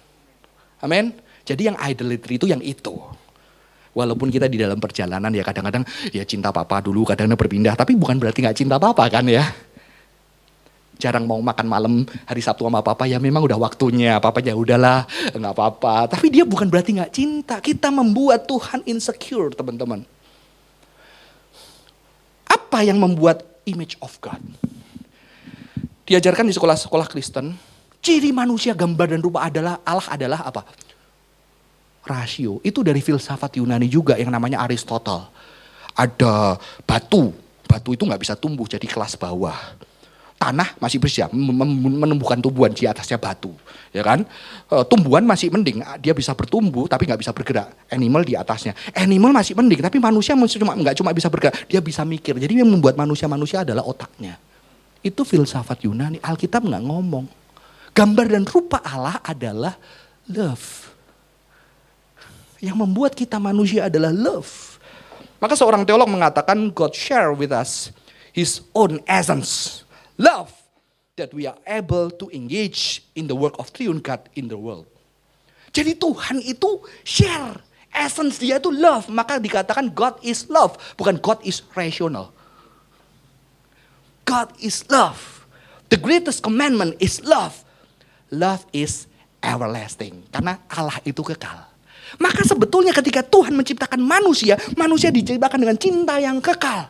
Amin. 0.82 1.14
Jadi 1.46 1.70
yang 1.70 1.78
idolatry 1.78 2.42
itu 2.42 2.50
yang 2.50 2.66
itu. 2.66 2.98
Walaupun 3.94 4.34
kita 4.34 4.50
di 4.50 4.58
dalam 4.58 4.82
perjalanan 4.82 5.30
ya 5.30 5.46
kadang-kadang 5.46 5.86
ya 6.10 6.26
cinta 6.26 6.50
papa 6.50 6.82
dulu 6.82 7.06
kadang-kadang 7.06 7.38
berpindah. 7.38 7.78
Tapi 7.78 7.94
bukan 7.94 8.18
berarti 8.18 8.42
nggak 8.42 8.58
cinta 8.58 8.82
papa 8.82 9.06
kan 9.06 9.22
ya 9.30 9.46
jarang 10.98 11.26
mau 11.26 11.40
makan 11.42 11.68
malam 11.68 11.94
hari 12.24 12.42
Sabtu 12.42 12.64
sama 12.64 12.80
papa 12.86 13.10
ya 13.10 13.18
memang 13.18 13.44
udah 13.44 13.60
waktunya. 13.60 14.18
Papa 14.22 14.40
ya 14.40 14.56
udahlah 14.56 15.06
nggak 15.34 15.54
apa-apa. 15.54 16.08
Tapi 16.16 16.30
dia 16.30 16.46
bukan 16.46 16.70
berarti 16.70 16.96
nggak 16.98 17.14
cinta. 17.14 17.56
Kita 17.60 17.90
membuat 17.90 18.46
Tuhan 18.46 18.86
insecure 18.86 19.54
teman-teman. 19.54 20.06
Apa 22.48 22.86
yang 22.86 23.02
membuat 23.02 23.44
image 23.66 23.98
of 24.02 24.14
God? 24.22 24.40
Diajarkan 26.04 26.50
di 26.50 26.54
sekolah-sekolah 26.54 27.08
Kristen 27.08 27.56
ciri 28.04 28.36
manusia 28.36 28.76
gambar 28.76 29.16
dan 29.16 29.22
rupa 29.24 29.48
adalah 29.48 29.80
Allah 29.88 30.08
adalah 30.12 30.40
apa? 30.44 30.62
Rasio. 32.04 32.60
Itu 32.68 32.84
dari 32.84 33.00
filsafat 33.00 33.56
Yunani 33.64 33.88
juga 33.88 34.20
yang 34.20 34.28
namanya 34.28 34.60
Aristotle. 34.60 35.32
Ada 35.96 36.60
batu. 36.84 37.32
Batu 37.64 37.96
itu 37.96 38.04
nggak 38.04 38.22
bisa 38.22 38.36
tumbuh 38.36 38.68
jadi 38.68 38.84
kelas 38.84 39.16
bawah 39.16 39.56
tanah 40.44 40.76
masih 40.76 41.00
bersiap 41.00 41.32
menumbuhkan 41.32 42.44
tumbuhan 42.44 42.76
di 42.76 42.84
atasnya 42.84 43.16
batu 43.16 43.56
ya 43.96 44.04
kan? 44.04 44.28
E, 44.68 44.76
tumbuhan 44.92 45.24
masih 45.24 45.48
mending 45.48 45.80
dia 46.04 46.12
bisa 46.12 46.36
bertumbuh 46.36 46.84
tapi 46.92 47.08
nggak 47.08 47.22
bisa 47.24 47.32
bergerak. 47.32 47.72
Animal 47.88 48.28
di 48.28 48.36
atasnya. 48.36 48.76
Animal 48.92 49.32
masih 49.32 49.56
mending 49.56 49.80
tapi 49.80 50.04
manusia 50.04 50.36
cuma 50.36 50.76
nggak 50.76 51.00
cuma 51.00 51.16
bisa 51.16 51.32
bergerak. 51.32 51.56
Dia 51.72 51.80
bisa 51.80 52.04
mikir. 52.04 52.36
Jadi 52.36 52.60
yang 52.60 52.68
membuat 52.68 53.00
manusia 53.00 53.32
manusia 53.32 53.64
adalah 53.64 53.88
otaknya. 53.88 54.36
Itu 55.00 55.24
filsafat 55.24 55.88
Yunani. 55.88 56.20
Alkitab 56.20 56.68
nggak 56.68 56.84
ngomong. 56.84 57.26
Gambar 57.94 58.26
dan 58.28 58.44
rupa 58.44 58.84
Allah 58.84 59.22
adalah 59.24 59.78
love. 60.28 60.92
Yang 62.60 62.78
membuat 62.84 63.14
kita 63.16 63.40
manusia 63.40 63.88
adalah 63.88 64.12
love. 64.12 64.76
Maka 65.40 65.56
seorang 65.56 65.88
teolog 65.88 66.08
mengatakan 66.12 66.58
God 66.72 66.92
share 66.92 67.32
with 67.32 67.52
us 67.54 67.96
his 68.34 68.66
own 68.74 69.04
essence 69.06 69.84
love 70.18 70.52
that 71.16 71.34
we 71.34 71.46
are 71.46 71.58
able 71.70 72.10
to 72.10 72.30
engage 72.34 73.06
in 73.14 73.30
the 73.30 73.38
work 73.38 73.54
of 73.62 73.70
triune 73.74 74.02
God 74.02 74.26
in 74.34 74.50
the 74.50 74.58
world. 74.58 74.90
Jadi 75.74 75.98
Tuhan 75.98 76.42
itu 76.42 76.82
share. 77.02 77.58
Essence 77.94 78.42
dia 78.42 78.58
itu 78.58 78.74
love. 78.74 79.06
Maka 79.10 79.38
dikatakan 79.38 79.94
God 79.94 80.18
is 80.26 80.50
love. 80.50 80.78
Bukan 80.98 81.22
God 81.22 81.42
is 81.46 81.62
rational. 81.78 82.34
God 84.26 84.50
is 84.58 84.82
love. 84.90 85.46
The 85.94 86.02
greatest 86.02 86.42
commandment 86.42 86.98
is 86.98 87.22
love. 87.22 87.62
Love 88.34 88.66
is 88.74 89.06
everlasting. 89.46 90.26
Karena 90.34 90.58
Allah 90.74 90.98
itu 91.06 91.22
kekal. 91.22 91.70
Maka 92.18 92.42
sebetulnya 92.46 92.94
ketika 92.94 93.22
Tuhan 93.26 93.54
menciptakan 93.54 94.02
manusia, 94.02 94.58
manusia 94.78 95.14
diciptakan 95.14 95.62
dengan 95.62 95.78
cinta 95.78 96.18
yang 96.18 96.42
kekal. 96.42 96.90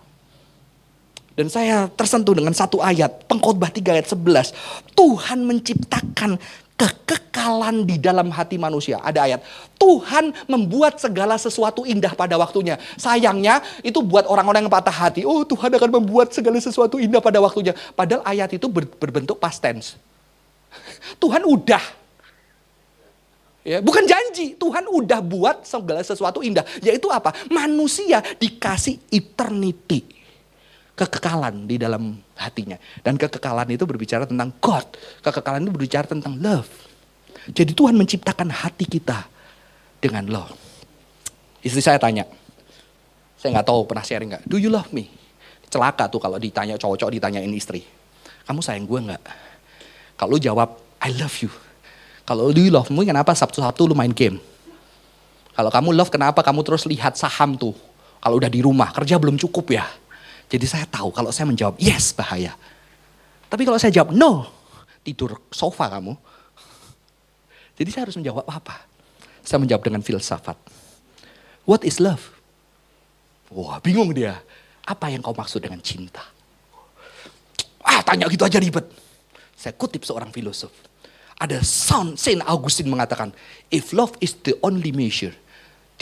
Dan 1.34 1.50
saya 1.50 1.90
tersentuh 1.90 2.38
dengan 2.38 2.54
satu 2.54 2.78
ayat, 2.78 3.26
pengkhotbah 3.26 3.74
3 3.74 3.98
ayat 3.98 4.06
11. 4.06 4.54
Tuhan 4.94 5.42
menciptakan 5.42 6.38
kekekalan 6.78 7.90
di 7.90 7.98
dalam 7.98 8.30
hati 8.30 8.62
manusia. 8.62 9.02
Ada 9.02 9.26
ayat, 9.26 9.42
Tuhan 9.82 10.30
membuat 10.46 11.02
segala 11.02 11.42
sesuatu 11.42 11.90
indah 11.90 12.14
pada 12.14 12.38
waktunya. 12.38 12.78
Sayangnya 13.02 13.66
itu 13.82 14.06
buat 14.06 14.30
orang-orang 14.30 14.70
yang 14.70 14.74
patah 14.74 14.94
hati. 14.94 15.26
Oh 15.26 15.42
Tuhan 15.42 15.74
akan 15.74 16.06
membuat 16.06 16.38
segala 16.38 16.62
sesuatu 16.62 17.02
indah 17.02 17.18
pada 17.18 17.42
waktunya. 17.42 17.74
Padahal 17.98 18.22
ayat 18.30 18.54
itu 18.54 18.70
ber, 18.70 18.86
berbentuk 18.86 19.42
past 19.42 19.58
tense. 19.58 19.98
Tuhan 21.18 21.42
udah. 21.50 21.82
Ya, 23.64 23.80
bukan 23.80 24.04
janji, 24.06 24.60
Tuhan 24.60 24.86
udah 24.86 25.24
buat 25.24 25.66
segala 25.66 26.06
sesuatu 26.06 26.46
indah. 26.46 26.68
Yaitu 26.84 27.10
apa? 27.10 27.34
Manusia 27.50 28.22
dikasih 28.38 29.02
eternity 29.10 30.23
kekekalan 30.94 31.66
di 31.66 31.82
dalam 31.82 32.14
hatinya. 32.38 32.78
Dan 33.02 33.18
kekekalan 33.18 33.70
itu 33.74 33.84
berbicara 33.86 34.30
tentang 34.30 34.54
God. 34.62 34.86
Kekekalan 35.26 35.66
itu 35.66 35.72
berbicara 35.74 36.06
tentang 36.06 36.38
love. 36.38 36.70
Jadi 37.50 37.76
Tuhan 37.76 37.98
menciptakan 37.98 38.50
hati 38.54 38.88
kita 38.88 39.28
dengan 40.00 40.24
love. 40.30 40.54
Istri 41.64 41.82
saya 41.82 42.00
tanya, 42.00 42.28
saya 43.40 43.60
nggak 43.60 43.68
tahu 43.68 43.88
pernah 43.88 44.04
sharing 44.04 44.30
nggak, 44.32 44.44
do 44.48 44.60
you 44.60 44.72
love 44.72 44.92
me? 44.92 45.12
Celaka 45.68 46.08
tuh 46.08 46.22
kalau 46.22 46.38
ditanya 46.38 46.78
cowok-cowok 46.78 47.12
ditanyain 47.12 47.50
istri, 47.56 47.84
kamu 48.48 48.60
sayang 48.62 48.86
gue 48.86 49.00
nggak? 49.10 49.24
Kalau 50.20 50.38
jawab, 50.38 50.78
I 51.02 51.12
love 51.16 51.36
you. 51.42 51.52
Kalau 52.24 52.52
do 52.56 52.64
you 52.64 52.72
love 52.72 52.88
me, 52.92 53.04
kenapa 53.04 53.36
Sabtu-Sabtu 53.36 53.92
lu 53.92 53.96
main 53.96 54.12
game? 54.12 54.40
Kalau 55.56 55.72
kamu 55.72 55.90
love, 55.96 56.12
kenapa 56.12 56.40
kamu 56.40 56.64
terus 56.64 56.84
lihat 56.88 57.20
saham 57.20 57.56
tuh? 57.60 57.76
Kalau 58.24 58.40
udah 58.40 58.48
di 58.48 58.64
rumah, 58.64 58.92
kerja 58.96 59.20
belum 59.20 59.36
cukup 59.36 59.76
ya? 59.76 59.84
Jadi 60.54 60.70
saya 60.70 60.86
tahu 60.86 61.10
kalau 61.10 61.34
saya 61.34 61.50
menjawab 61.50 61.82
yes 61.82 62.14
bahaya. 62.14 62.54
Tapi 63.50 63.66
kalau 63.66 63.82
saya 63.82 63.90
jawab 63.90 64.14
no, 64.14 64.46
tidur 65.02 65.42
sofa 65.50 65.90
kamu. 65.90 66.14
Jadi 67.74 67.90
saya 67.90 68.06
harus 68.06 68.22
menjawab 68.22 68.46
apa? 68.46 68.86
Saya 69.42 69.58
menjawab 69.58 69.82
dengan 69.82 70.06
filsafat. 70.06 70.54
What 71.66 71.82
is 71.82 71.98
love? 71.98 72.22
Wah 73.50 73.82
bingung 73.82 74.14
dia. 74.14 74.38
Apa 74.86 75.10
yang 75.10 75.26
kau 75.26 75.34
maksud 75.34 75.58
dengan 75.58 75.82
cinta? 75.82 76.22
Ah 77.82 78.06
tanya 78.06 78.30
gitu 78.30 78.46
aja 78.46 78.62
ribet. 78.62 78.86
Saya 79.58 79.74
kutip 79.74 80.06
seorang 80.06 80.30
filosof. 80.30 80.70
Ada 81.34 81.66
Saint 81.66 82.46
Augustine 82.46 82.94
mengatakan, 82.94 83.34
if 83.74 83.90
love 83.90 84.14
is 84.22 84.38
the 84.46 84.54
only 84.62 84.94
measure, 84.94 85.34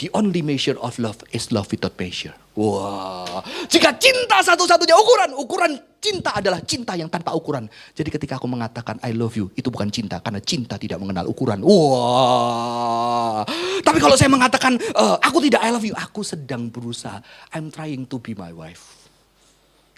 The 0.00 0.08
only 0.16 0.40
measure 0.40 0.80
of 0.80 0.96
love 0.96 1.20
is 1.30 1.52
love 1.52 1.68
without 1.68 1.94
measure. 2.00 2.34
Wah, 2.52 3.40
jika 3.64 3.96
cinta 3.96 4.44
satu-satunya 4.44 4.92
ukuran, 4.92 5.32
ukuran 5.40 5.72
cinta 5.96 6.36
adalah 6.36 6.60
cinta 6.60 6.92
yang 6.92 7.08
tanpa 7.08 7.32
ukuran. 7.32 7.64
Jadi 7.96 8.12
ketika 8.12 8.36
aku 8.36 8.44
mengatakan 8.44 9.00
I 9.00 9.16
love 9.16 9.32
you, 9.40 9.48
itu 9.56 9.72
bukan 9.72 9.88
cinta 9.88 10.20
karena 10.20 10.36
cinta 10.42 10.76
tidak 10.76 11.00
mengenal 11.00 11.28
ukuran. 11.32 11.64
Wah. 11.64 13.40
Tapi 13.80 13.98
kalau 14.00 14.16
saya 14.20 14.28
mengatakan 14.28 14.76
uh, 14.92 15.16
aku 15.24 15.40
tidak 15.48 15.64
I 15.64 15.72
love 15.72 15.84
you, 15.84 15.96
aku 15.96 16.20
sedang 16.20 16.68
berusaha. 16.68 17.24
I'm 17.56 17.72
trying 17.72 18.04
to 18.08 18.20
be 18.20 18.36
my 18.36 18.52
wife. 18.52 19.08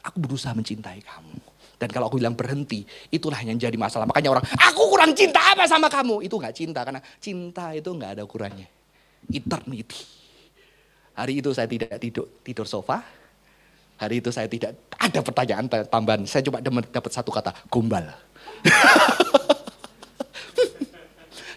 Aku 0.07 0.23
berusaha 0.23 0.55
mencintai 0.55 1.03
kamu. 1.03 1.35
Dan 1.75 1.91
kalau 1.91 2.07
aku 2.07 2.23
bilang 2.23 2.39
berhenti, 2.39 2.87
itulah 3.11 3.43
yang 3.43 3.59
jadi 3.59 3.75
masalah. 3.75 4.07
Makanya 4.07 4.31
orang, 4.31 4.47
aku 4.63 4.95
kurang 4.95 5.11
cinta 5.11 5.43
apa 5.43 5.67
sama 5.67 5.91
kamu? 5.91 6.23
Itu 6.23 6.39
nggak 6.39 6.55
cinta 6.55 6.87
karena 6.87 7.03
cinta 7.19 7.75
itu 7.75 7.91
nggak 7.91 8.21
ada 8.21 8.23
ukurannya 8.23 8.74
eternity. 9.31 10.03
Hari 11.15 11.39
itu 11.39 11.51
saya 11.55 11.71
tidak 11.71 11.97
tidur, 12.03 12.27
tidur 12.43 12.67
sofa. 12.67 13.03
Hari 13.95 14.19
itu 14.19 14.35
saya 14.35 14.51
tidak 14.51 14.75
ada 14.99 15.21
pertanyaan 15.23 15.71
tambahan. 15.87 16.27
Saya 16.27 16.43
cuma 16.43 16.59
dapat 16.61 17.13
satu 17.15 17.31
kata, 17.31 17.55
gombal. 17.71 18.11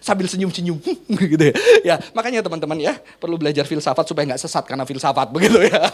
sambil 0.08 0.24
senyum-senyum 0.24 0.80
gitu 1.36 1.44
ya. 1.52 1.54
ya. 1.84 1.94
makanya 2.16 2.40
teman-teman 2.40 2.80
ya 2.80 2.96
perlu 3.20 3.36
belajar 3.36 3.68
filsafat 3.68 4.08
supaya 4.08 4.32
nggak 4.32 4.40
sesat 4.40 4.64
karena 4.64 4.88
filsafat 4.88 5.28
begitu 5.36 5.68
ya. 5.68 5.84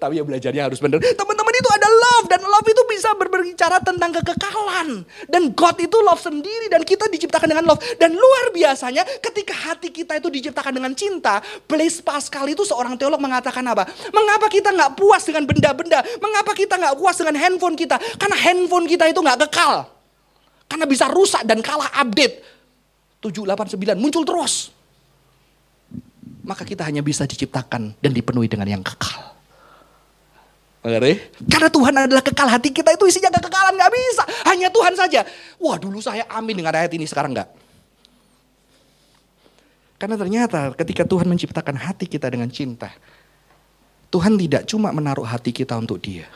Tapi 0.00 0.16
ya 0.16 0.24
belajarnya 0.24 0.72
harus 0.72 0.80
benar. 0.80 1.04
Teman-teman 1.04 1.45
love 2.16 2.26
dan 2.32 2.40
love 2.40 2.64
itu 2.64 2.82
bisa 2.88 3.12
berbicara 3.12 3.76
tentang 3.84 4.10
kekekalan 4.16 5.04
dan 5.28 5.42
God 5.52 5.76
itu 5.84 5.96
love 6.00 6.20
sendiri 6.20 6.72
dan 6.72 6.80
kita 6.80 7.12
diciptakan 7.12 7.52
dengan 7.52 7.64
love 7.68 7.80
dan 8.00 8.16
luar 8.16 8.48
biasanya 8.56 9.04
ketika 9.20 9.52
hati 9.52 9.92
kita 9.92 10.16
itu 10.16 10.32
diciptakan 10.32 10.72
dengan 10.72 10.92
cinta. 10.96 11.44
Blaise 11.68 12.00
Pascal 12.00 12.48
itu 12.48 12.64
seorang 12.64 12.96
teolog 12.96 13.20
mengatakan 13.20 13.60
apa? 13.68 13.84
Mengapa 14.08 14.48
kita 14.48 14.72
nggak 14.72 14.96
puas 14.96 15.22
dengan 15.28 15.44
benda-benda? 15.44 16.00
Mengapa 16.18 16.56
kita 16.56 16.74
nggak 16.80 16.94
puas 16.96 17.16
dengan 17.20 17.36
handphone 17.36 17.76
kita? 17.76 18.00
Karena 18.16 18.36
handphone 18.40 18.88
kita 18.88 19.04
itu 19.12 19.20
nggak 19.20 19.48
kekal. 19.48 19.84
Karena 20.66 20.86
bisa 20.88 21.06
rusak 21.12 21.44
dan 21.44 21.60
kalah 21.60 21.92
update. 22.00 22.42
7, 23.20 23.32
8, 23.44 23.76
9 23.76 23.98
muncul 23.98 24.22
terus. 24.24 24.70
Maka 26.46 26.62
kita 26.62 26.86
hanya 26.86 27.02
bisa 27.02 27.26
diciptakan 27.26 27.98
dan 27.98 28.10
dipenuhi 28.14 28.46
dengan 28.46 28.70
yang 28.70 28.82
kekal. 28.82 29.35
Mengerti? 30.86 31.18
Karena 31.50 31.66
Tuhan 31.66 31.94
adalah 31.98 32.22
kekal 32.22 32.46
hati 32.46 32.70
kita 32.70 32.94
itu 32.94 33.10
isinya 33.10 33.34
kekekalan 33.34 33.74
gak 33.74 33.90
bisa. 33.90 34.22
Hanya 34.46 34.70
Tuhan 34.70 34.94
saja. 34.94 35.26
Wah 35.58 35.74
dulu 35.82 35.98
saya 35.98 36.22
amin 36.30 36.62
dengan 36.62 36.78
ayat 36.78 36.94
ini 36.94 37.02
sekarang 37.10 37.34
enggak. 37.34 37.50
Karena 39.98 40.14
ternyata 40.14 40.70
ketika 40.78 41.02
Tuhan 41.02 41.26
menciptakan 41.26 41.74
hati 41.74 42.06
kita 42.06 42.30
dengan 42.30 42.46
cinta. 42.54 42.94
Tuhan 44.14 44.38
tidak 44.38 44.70
cuma 44.70 44.94
menaruh 44.94 45.26
hati 45.26 45.50
kita 45.50 45.74
untuk 45.74 45.98
dia. 45.98 46.30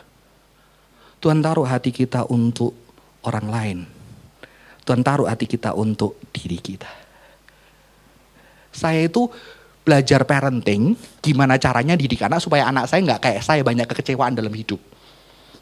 Tuhan 1.23 1.39
taruh 1.39 1.71
hati 1.71 1.95
kita 1.95 2.27
untuk 2.27 2.75
orang 3.23 3.47
lain. 3.47 3.79
Tuhan 4.83 5.07
taruh 5.07 5.31
hati 5.31 5.47
kita 5.47 5.79
untuk 5.79 6.19
diri 6.35 6.59
kita. 6.59 6.91
Saya 8.75 9.07
itu 9.07 9.31
belajar 9.91 10.23
parenting, 10.23 10.95
gimana 11.19 11.59
caranya 11.59 11.99
didik 11.99 12.23
anak 12.23 12.39
supaya 12.39 12.71
anak 12.71 12.87
saya 12.87 13.03
nggak 13.03 13.21
kayak 13.27 13.43
saya 13.43 13.67
banyak 13.67 13.91
kekecewaan 13.91 14.39
dalam 14.39 14.55
hidup. 14.55 14.79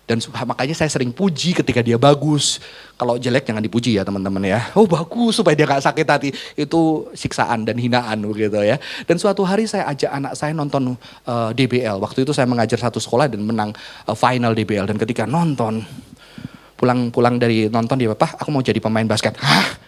Dan 0.08 0.24
makanya 0.24 0.72
saya 0.72 0.88
sering 0.88 1.12
puji 1.12 1.52
ketika 1.52 1.84
dia 1.84 2.00
bagus. 2.00 2.64
Kalau 2.96 3.20
jelek 3.20 3.44
jangan 3.44 3.60
dipuji 3.60 3.92
ya 3.92 4.08
teman-teman 4.08 4.40
ya. 4.40 4.72
Oh 4.72 4.88
bagus 4.88 5.36
supaya 5.36 5.52
dia 5.52 5.68
gak 5.68 5.84
sakit 5.84 6.06
hati. 6.08 6.28
Itu 6.56 7.12
siksaan 7.12 7.68
dan 7.68 7.76
hinaan 7.76 8.24
begitu 8.24 8.56
ya. 8.64 8.80
Dan 9.04 9.20
suatu 9.20 9.44
hari 9.44 9.68
saya 9.68 9.84
ajak 9.92 10.08
anak 10.08 10.32
saya 10.32 10.56
nonton 10.56 10.96
uh, 11.28 11.52
eh, 11.52 11.60
DBL. 11.60 12.00
Waktu 12.00 12.24
itu 12.24 12.32
saya 12.32 12.48
mengajar 12.48 12.80
satu 12.80 12.96
sekolah 12.96 13.28
dan 13.28 13.44
menang 13.44 13.76
uh, 14.08 14.16
final 14.16 14.56
DBL. 14.56 14.88
Dan 14.88 14.96
ketika 14.96 15.28
nonton, 15.28 15.84
pulang-pulang 16.80 17.36
dari 17.36 17.68
nonton 17.68 18.00
dia, 18.00 18.08
Pak 18.16 18.40
aku 18.40 18.48
mau 18.48 18.64
jadi 18.64 18.80
pemain 18.80 19.04
basket. 19.04 19.36
Hah? 19.44 19.87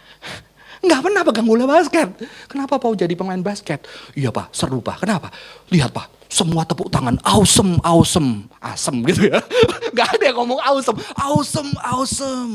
Nggak 0.80 1.00
pernah 1.04 1.22
pegang 1.24 1.44
bola 1.44 1.68
basket. 1.68 2.08
Kenapa 2.48 2.80
Pak 2.80 2.96
jadi 2.96 3.12
pemain 3.12 3.40
basket? 3.40 3.84
Iya 4.16 4.32
Pak, 4.32 4.56
seru 4.56 4.80
Pak. 4.80 5.04
Kenapa? 5.04 5.28
Lihat 5.68 5.92
Pak, 5.92 6.30
semua 6.32 6.64
tepuk 6.64 6.88
tangan 6.88 7.20
awesome, 7.26 7.76
awesome, 7.84 8.48
asem 8.64 9.04
gitu 9.04 9.28
ya. 9.28 9.44
Nggak 9.94 10.08
ada 10.16 10.24
yang 10.32 10.36
ngomong 10.40 10.60
awesome, 10.64 10.98
awesome, 11.20 11.70
awesome. 11.84 12.52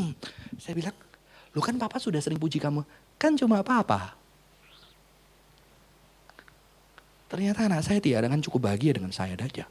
Saya 0.57 0.73
bilang, 0.73 0.95
lu 1.53 1.61
kan 1.61 1.77
Papa 1.77 2.01
sudah 2.01 2.17
sering 2.17 2.41
puji 2.41 2.57
kamu. 2.57 2.81
Kan 3.21 3.37
cuma 3.37 3.61
apa-apa. 3.61 4.17
Ternyata 7.29 7.67
anak 7.67 7.83
saya 7.83 7.99
tidak 7.99 8.25
dengan 8.25 8.39
cukup 8.41 8.71
bahagia 8.71 8.95
dengan 8.95 9.11
saya 9.11 9.35
saja. 9.35 9.67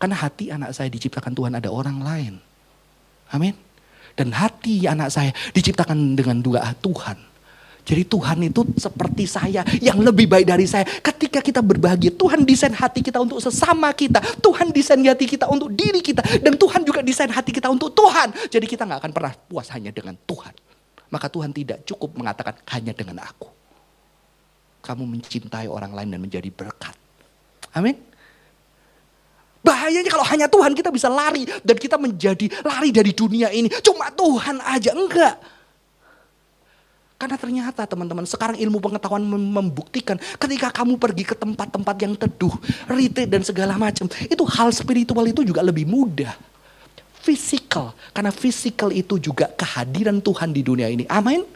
Karena 0.00 0.16
hati 0.18 0.50
anak 0.50 0.72
saya 0.74 0.88
diciptakan 0.90 1.32
Tuhan 1.36 1.52
ada 1.54 1.68
orang 1.70 2.02
lain. 2.02 2.34
Amin. 3.30 3.54
Dan 4.14 4.30
hati 4.32 4.86
anak 4.86 5.10
saya 5.10 5.30
diciptakan 5.52 6.16
dengan 6.18 6.40
dua 6.40 6.72
Tuhan. 6.78 7.33
Jadi 7.84 8.02
Tuhan 8.08 8.40
itu 8.48 8.64
seperti 8.80 9.28
saya 9.28 9.60
yang 9.76 10.00
lebih 10.00 10.24
baik 10.24 10.48
dari 10.48 10.64
saya. 10.64 10.88
Ketika 10.88 11.44
kita 11.44 11.60
berbahagia, 11.60 12.16
Tuhan 12.16 12.40
desain 12.48 12.72
hati 12.72 13.04
kita 13.04 13.20
untuk 13.20 13.44
sesama 13.44 13.92
kita. 13.92 14.24
Tuhan 14.40 14.72
desain 14.72 14.96
hati 15.04 15.28
kita 15.28 15.44
untuk 15.52 15.68
diri 15.68 16.00
kita. 16.00 16.24
Dan 16.40 16.56
Tuhan 16.56 16.80
juga 16.80 17.04
desain 17.04 17.28
hati 17.28 17.52
kita 17.52 17.68
untuk 17.68 17.92
Tuhan. 17.92 18.32
Jadi 18.48 18.64
kita 18.64 18.88
nggak 18.88 19.04
akan 19.04 19.12
pernah 19.12 19.32
puas 19.36 19.68
hanya 19.76 19.92
dengan 19.92 20.16
Tuhan. 20.16 20.56
Maka 21.12 21.28
Tuhan 21.28 21.52
tidak 21.52 21.84
cukup 21.84 22.16
mengatakan 22.16 22.56
hanya 22.72 22.96
dengan 22.96 23.20
aku. 23.20 23.52
Kamu 24.80 25.04
mencintai 25.04 25.68
orang 25.68 25.92
lain 25.92 26.08
dan 26.08 26.20
menjadi 26.24 26.48
berkat. 26.48 26.96
Amin. 27.76 28.00
Bahayanya 29.60 30.08
kalau 30.08 30.24
hanya 30.24 30.48
Tuhan 30.48 30.72
kita 30.72 30.88
bisa 30.88 31.12
lari 31.12 31.44
dan 31.60 31.76
kita 31.76 32.00
menjadi 32.00 32.48
lari 32.64 32.92
dari 32.92 33.12
dunia 33.12 33.52
ini. 33.52 33.68
Cuma 33.84 34.08
Tuhan 34.08 34.60
aja 34.64 34.96
enggak. 34.96 35.36
Karena 37.14 37.38
ternyata 37.38 37.86
teman-teman 37.86 38.26
sekarang 38.26 38.58
ilmu 38.58 38.82
pengetahuan 38.82 39.22
membuktikan 39.24 40.18
ketika 40.36 40.74
kamu 40.74 40.98
pergi 40.98 41.24
ke 41.24 41.34
tempat-tempat 41.38 41.96
yang 42.02 42.14
teduh, 42.18 42.52
retreat 42.90 43.30
dan 43.30 43.42
segala 43.46 43.78
macam, 43.78 44.10
itu 44.10 44.44
hal 44.44 44.74
spiritual 44.74 45.22
itu 45.24 45.46
juga 45.46 45.62
lebih 45.62 45.86
mudah. 45.86 46.34
Fisikal, 47.24 47.96
karena 48.12 48.28
fisikal 48.34 48.92
itu 48.92 49.16
juga 49.16 49.48
kehadiran 49.56 50.20
Tuhan 50.20 50.52
di 50.52 50.60
dunia 50.60 50.90
ini. 50.90 51.08
Amin. 51.08 51.46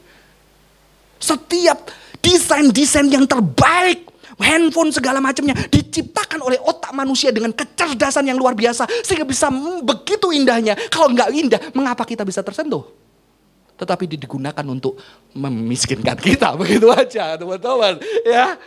Setiap 1.18 1.90
desain-desain 2.22 3.10
yang 3.10 3.26
terbaik, 3.26 4.08
handphone 4.38 4.94
segala 4.94 5.18
macamnya 5.18 5.58
diciptakan 5.68 6.38
oleh 6.40 6.56
otak 6.62 6.94
manusia 6.94 7.34
dengan 7.34 7.50
kecerdasan 7.50 8.30
yang 8.30 8.38
luar 8.38 8.54
biasa 8.54 8.86
sehingga 9.02 9.26
bisa 9.26 9.50
begitu 9.82 10.30
indahnya. 10.30 10.78
Kalau 10.88 11.10
nggak 11.10 11.28
indah, 11.34 11.60
mengapa 11.74 12.06
kita 12.06 12.22
bisa 12.22 12.40
tersentuh? 12.40 13.07
Tetapi 13.78 14.10
digunakan 14.10 14.66
untuk 14.66 14.98
memiskinkan 15.38 16.18
kita 16.18 16.54
begitu 16.60 16.90
aja 16.90 17.38
teman-teman 17.38 18.02
ya. 18.26 18.58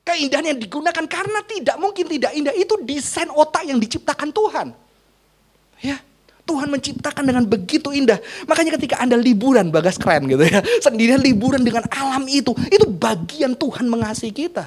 Keindahan 0.00 0.56
yang 0.56 0.58
digunakan 0.58 1.04
karena 1.06 1.44
tidak 1.46 1.76
mungkin 1.78 2.08
tidak 2.08 2.32
indah 2.34 2.54
itu 2.56 2.74
desain 2.82 3.30
otak 3.30 3.62
yang 3.62 3.78
diciptakan 3.78 4.32
Tuhan. 4.32 4.74
Ya 5.80 6.02
Tuhan 6.50 6.66
menciptakan 6.66 7.22
dengan 7.22 7.44
begitu 7.46 7.94
indah. 7.94 8.18
Makanya 8.50 8.74
ketika 8.74 8.98
anda 8.98 9.14
liburan 9.14 9.70
bagas 9.70 9.94
keren 9.94 10.26
gitu 10.26 10.42
ya 10.42 10.58
sendirian 10.84 11.22
liburan 11.22 11.62
dengan 11.62 11.86
alam 11.94 12.26
itu 12.26 12.50
itu 12.74 12.90
bagian 12.90 13.54
Tuhan 13.54 13.86
mengasihi 13.86 14.34
kita. 14.34 14.66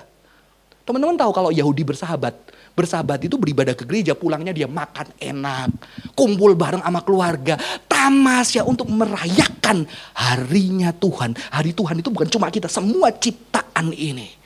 Teman-teman 0.87 1.19
tahu 1.19 1.31
kalau 1.35 1.51
Yahudi 1.51 1.83
bersahabat 1.83 2.35
bersahabat 2.73 3.21
itu 3.25 3.37
beribadah 3.37 3.77
ke 3.77 3.85
gereja, 3.85 4.17
pulangnya 4.17 4.53
dia 4.53 4.65
makan 4.65 5.13
enak, 5.21 5.69
kumpul 6.17 6.57
bareng 6.57 6.81
sama 6.81 7.01
keluarga, 7.05 7.55
tamasya 7.85 8.65
untuk 8.65 8.89
merayakan 8.89 9.85
harinya 10.17 10.89
Tuhan. 10.93 11.37
Hari 11.37 11.71
Tuhan 11.77 12.01
itu 12.01 12.09
bukan 12.09 12.29
cuma 12.29 12.49
kita, 12.49 12.65
semua 12.65 13.13
ciptaan 13.13 13.93
ini 13.93 14.43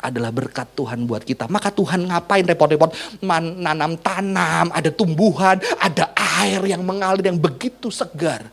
adalah 0.00 0.32
berkat 0.32 0.72
Tuhan 0.72 1.04
buat 1.04 1.26
kita. 1.26 1.50
Maka 1.50 1.68
Tuhan 1.74 2.08
ngapain 2.08 2.46
repot-repot 2.46 3.20
menanam 3.20 4.00
tanam, 4.00 4.72
ada 4.72 4.88
tumbuhan, 4.88 5.60
ada 5.76 6.14
air 6.40 6.64
yang 6.64 6.80
mengalir 6.86 7.28
yang 7.28 7.36
begitu 7.36 7.92
segar. 7.92 8.48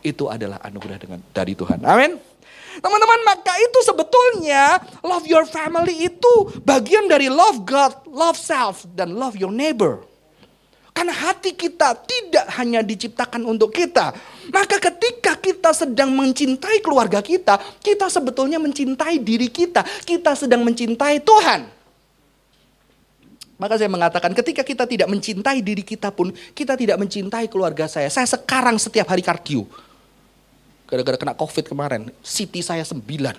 Itu 0.00 0.32
adalah 0.32 0.64
anugerah 0.64 0.96
dengan 0.96 1.20
dari 1.28 1.52
Tuhan. 1.52 1.84
Amin. 1.84 2.29
Teman-teman, 2.78 3.20
maka 3.26 3.50
itu 3.58 3.78
sebetulnya 3.82 4.78
love 5.02 5.26
your 5.26 5.42
family 5.42 6.06
itu 6.06 6.32
bagian 6.62 7.10
dari 7.10 7.26
love 7.26 7.66
God, 7.66 8.06
love 8.06 8.38
self, 8.38 8.86
dan 8.94 9.18
love 9.18 9.34
your 9.34 9.50
neighbor. 9.50 10.06
Karena 10.94 11.10
hati 11.10 11.58
kita 11.58 11.98
tidak 12.06 12.46
hanya 12.60 12.82
diciptakan 12.86 13.42
untuk 13.42 13.74
kita. 13.74 14.14
Maka 14.54 14.78
ketika 14.78 15.34
kita 15.38 15.70
sedang 15.74 16.14
mencintai 16.14 16.78
keluarga 16.82 17.18
kita, 17.22 17.58
kita 17.82 18.06
sebetulnya 18.06 18.62
mencintai 18.62 19.18
diri 19.18 19.50
kita. 19.50 19.82
Kita 20.06 20.38
sedang 20.38 20.62
mencintai 20.62 21.22
Tuhan. 21.22 21.60
Maka 23.60 23.76
saya 23.76 23.90
mengatakan 23.92 24.32
ketika 24.32 24.64
kita 24.64 24.84
tidak 24.88 25.08
mencintai 25.10 25.60
diri 25.60 25.84
kita 25.84 26.10
pun, 26.10 26.32
kita 26.56 26.74
tidak 26.78 26.96
mencintai 26.96 27.46
keluarga 27.50 27.84
saya. 27.90 28.08
Saya 28.08 28.26
sekarang 28.30 28.78
setiap 28.78 29.10
hari 29.10 29.20
kardio 29.20 29.89
gara-gara 30.90 31.16
kena 31.16 31.38
covid 31.38 31.64
kemarin, 31.70 32.10
city 32.20 32.60
saya 32.60 32.82
sembilan, 32.82 33.38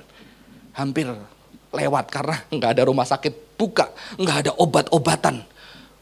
hampir 0.74 1.12
lewat 1.76 2.06
karena 2.08 2.48
nggak 2.48 2.72
ada 2.80 2.84
rumah 2.88 3.04
sakit. 3.04 3.54
Buka, 3.60 3.94
nggak 4.18 4.38
ada 4.48 4.52
obat-obatan, 4.58 5.46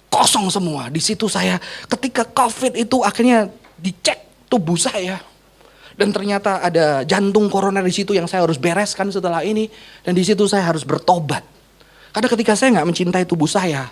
kosong 0.08 0.48
semua. 0.48 0.88
Di 0.88 1.04
situ 1.04 1.28
saya 1.28 1.60
ketika 1.92 2.24
covid 2.24 2.72
itu 2.80 3.04
akhirnya 3.04 3.52
dicek 3.76 4.48
tubuh 4.48 4.80
saya, 4.80 5.20
dan 6.00 6.16
ternyata 6.16 6.64
ada 6.64 7.04
jantung 7.04 7.52
koroner 7.52 7.84
di 7.84 7.92
situ 7.92 8.16
yang 8.16 8.32
saya 8.32 8.48
harus 8.48 8.56
bereskan 8.56 9.12
setelah 9.12 9.44
ini, 9.44 9.68
dan 10.08 10.16
di 10.16 10.24
situ 10.24 10.48
saya 10.48 10.72
harus 10.72 10.88
bertobat. 10.88 11.44
Karena 12.16 12.28
ketika 12.32 12.56
saya 12.56 12.80
nggak 12.80 12.88
mencintai 12.88 13.28
tubuh 13.28 13.52
saya, 13.52 13.92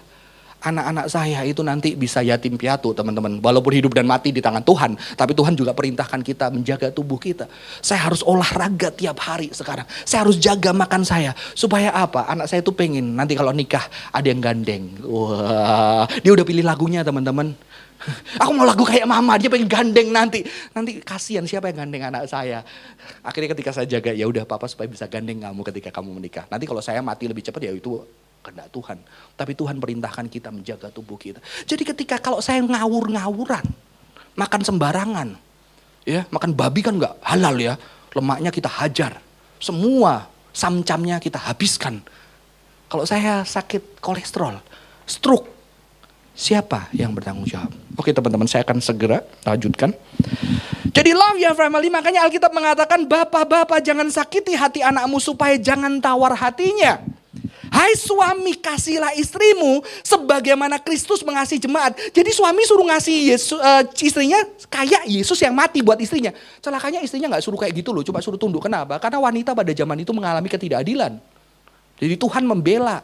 anak-anak 0.57 1.07
saya 1.07 1.45
itu 1.45 1.61
nanti 1.61 1.93
bisa 1.93 2.25
yatim 2.25 2.57
piatu 2.57 2.91
teman-teman. 2.93 3.37
Walaupun 3.37 3.73
hidup 3.73 3.93
dan 3.93 4.09
mati 4.09 4.33
di 4.33 4.41
tangan 4.41 4.65
Tuhan. 4.65 4.97
Tapi 4.97 5.31
Tuhan 5.37 5.53
juga 5.53 5.71
perintahkan 5.77 6.21
kita 6.25 6.49
menjaga 6.49 6.89
tubuh 6.89 7.21
kita. 7.21 7.45
Saya 7.81 8.09
harus 8.09 8.25
olahraga 8.25 8.89
tiap 8.89 9.21
hari 9.21 9.53
sekarang. 9.53 9.85
Saya 10.03 10.25
harus 10.25 10.41
jaga 10.41 10.73
makan 10.73 11.05
saya. 11.05 11.31
Supaya 11.53 11.93
apa? 11.93 12.25
Anak 12.25 12.49
saya 12.49 12.65
itu 12.65 12.73
pengen 12.73 13.13
nanti 13.13 13.37
kalau 13.37 13.53
nikah 13.53 13.85
ada 14.09 14.27
yang 14.27 14.41
gandeng. 14.41 14.97
Wah, 15.05 16.09
dia 16.21 16.31
udah 16.33 16.45
pilih 16.45 16.65
lagunya 16.65 17.05
teman-teman. 17.05 17.53
Aku 18.41 18.53
mau 18.53 18.61
lagu 18.61 18.85
kayak 18.85 19.09
mama, 19.09 19.41
dia 19.41 19.49
pengen 19.49 19.69
gandeng 19.69 20.13
nanti. 20.13 20.45
Nanti 20.73 21.01
kasihan 21.01 21.45
siapa 21.49 21.73
yang 21.73 21.85
gandeng 21.85 22.13
anak 22.13 22.29
saya. 22.29 22.61
Akhirnya 23.25 23.57
ketika 23.57 23.73
saya 23.73 23.89
jaga, 23.89 24.13
ya 24.13 24.29
udah 24.29 24.45
papa 24.45 24.69
supaya 24.69 24.85
bisa 24.85 25.09
gandeng 25.09 25.41
kamu 25.41 25.61
ketika 25.73 25.89
kamu 25.89 26.21
menikah. 26.21 26.45
Nanti 26.49 26.69
kalau 26.69 26.81
saya 26.81 27.01
mati 27.01 27.25
lebih 27.25 27.41
cepat 27.41 27.65
ya 27.65 27.73
itu 27.73 28.01
kehendak 28.47 28.71
Tuhan. 28.71 28.97
Tapi 29.35 29.51
Tuhan 29.51 29.75
perintahkan 29.83 30.31
kita 30.31 30.55
menjaga 30.55 30.87
tubuh 30.87 31.19
kita. 31.19 31.43
Jadi 31.67 31.83
ketika 31.83 32.15
kalau 32.23 32.39
saya 32.39 32.63
ngawur-ngawuran, 32.63 33.67
makan 34.39 34.61
sembarangan, 34.63 35.35
ya 36.07 36.23
makan 36.31 36.55
babi 36.55 36.79
kan 36.79 36.95
nggak 36.95 37.19
halal 37.27 37.59
ya, 37.59 37.75
lemaknya 38.15 38.55
kita 38.55 38.71
hajar, 38.71 39.19
semua 39.59 40.31
samcamnya 40.55 41.19
kita 41.19 41.35
habiskan. 41.35 41.99
Kalau 42.87 43.03
saya 43.03 43.43
sakit 43.43 43.99
kolesterol, 43.99 44.63
stroke, 45.03 45.51
siapa 46.31 46.87
yang 46.95 47.11
bertanggung 47.11 47.43
jawab? 47.43 47.75
Oke 47.99 48.15
teman-teman, 48.15 48.47
saya 48.47 48.63
akan 48.63 48.79
segera 48.79 49.27
lanjutkan. 49.43 49.91
Jadi 50.95 51.11
love 51.11 51.37
your 51.37 51.53
family, 51.53 51.91
makanya 51.91 52.25
Alkitab 52.25 52.49
mengatakan, 52.55 53.05
Bapak-bapak 53.05 53.83
jangan 53.83 54.07
sakiti 54.07 54.55
hati 54.55 54.81
anakmu 54.81 55.19
supaya 55.19 55.59
jangan 55.59 55.99
tawar 55.99 56.33
hatinya. 56.33 57.03
Hai 57.67 57.95
suami 57.99 58.55
kasihlah 58.57 59.15
istrimu 59.15 59.83
sebagaimana 60.03 60.79
Kristus 60.79 61.23
mengasihi 61.23 61.59
jemaat. 61.61 61.95
Jadi 62.11 62.31
suami 62.31 62.63
suruh 62.63 62.87
ngasih 62.87 63.17
Yesus, 63.33 63.59
uh, 63.59 63.83
istrinya 63.99 64.39
kayak 64.71 65.07
Yesus 65.07 65.39
yang 65.43 65.55
mati 65.55 65.83
buat 65.83 65.99
istrinya. 65.99 66.31
Celakanya 66.59 67.03
istrinya 67.03 67.31
nggak 67.35 67.43
suruh 67.43 67.59
kayak 67.59 67.73
gitu 67.75 67.91
loh, 67.95 68.03
cuma 68.03 68.23
suruh 68.23 68.39
tunduk. 68.39 68.63
Kenapa? 68.63 68.99
Karena 68.99 69.19
wanita 69.19 69.51
pada 69.55 69.71
zaman 69.71 69.97
itu 70.01 70.11
mengalami 70.11 70.47
ketidakadilan. 70.47 71.19
Jadi 71.97 72.15
Tuhan 72.15 72.45
membela 72.45 73.01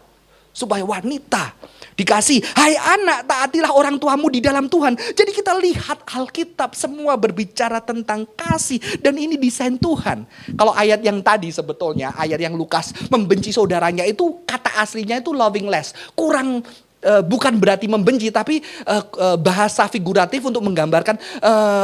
Supaya 0.53 0.85
wanita 0.85 1.49
dikasih, 1.97 2.41
hai 2.57 2.73
anak 2.75 3.25
taatilah 3.29 3.71
orang 3.73 3.95
tuamu 3.97 4.29
di 4.29 4.41
dalam 4.41 4.69
Tuhan. 4.69 4.97
Jadi 4.97 5.31
kita 5.33 5.53
lihat 5.57 6.05
Alkitab 6.09 6.73
semua 6.73 7.17
berbicara 7.17 7.81
tentang 7.81 8.25
kasih 8.37 8.81
dan 9.01 9.17
ini 9.17 9.37
desain 9.37 9.77
Tuhan. 9.77 10.25
Kalau 10.57 10.73
ayat 10.73 11.01
yang 11.01 11.21
tadi 11.21 11.49
sebetulnya, 11.49 12.13
ayat 12.17 12.41
yang 12.41 12.57
Lukas 12.57 12.93
membenci 13.09 13.53
saudaranya 13.53 14.05
itu 14.05 14.41
kata 14.45 14.81
aslinya 14.81 15.21
itu 15.21 15.31
loving 15.33 15.69
less. 15.69 15.93
Kurang 16.17 16.65
uh, 17.03 17.21
bukan 17.21 17.59
berarti 17.59 17.85
membenci 17.85 18.31
tapi 18.31 18.63
uh, 18.87 19.03
uh, 19.19 19.37
bahasa 19.37 19.85
figuratif 19.91 20.43
untuk 20.47 20.63
menggambarkan 20.63 21.15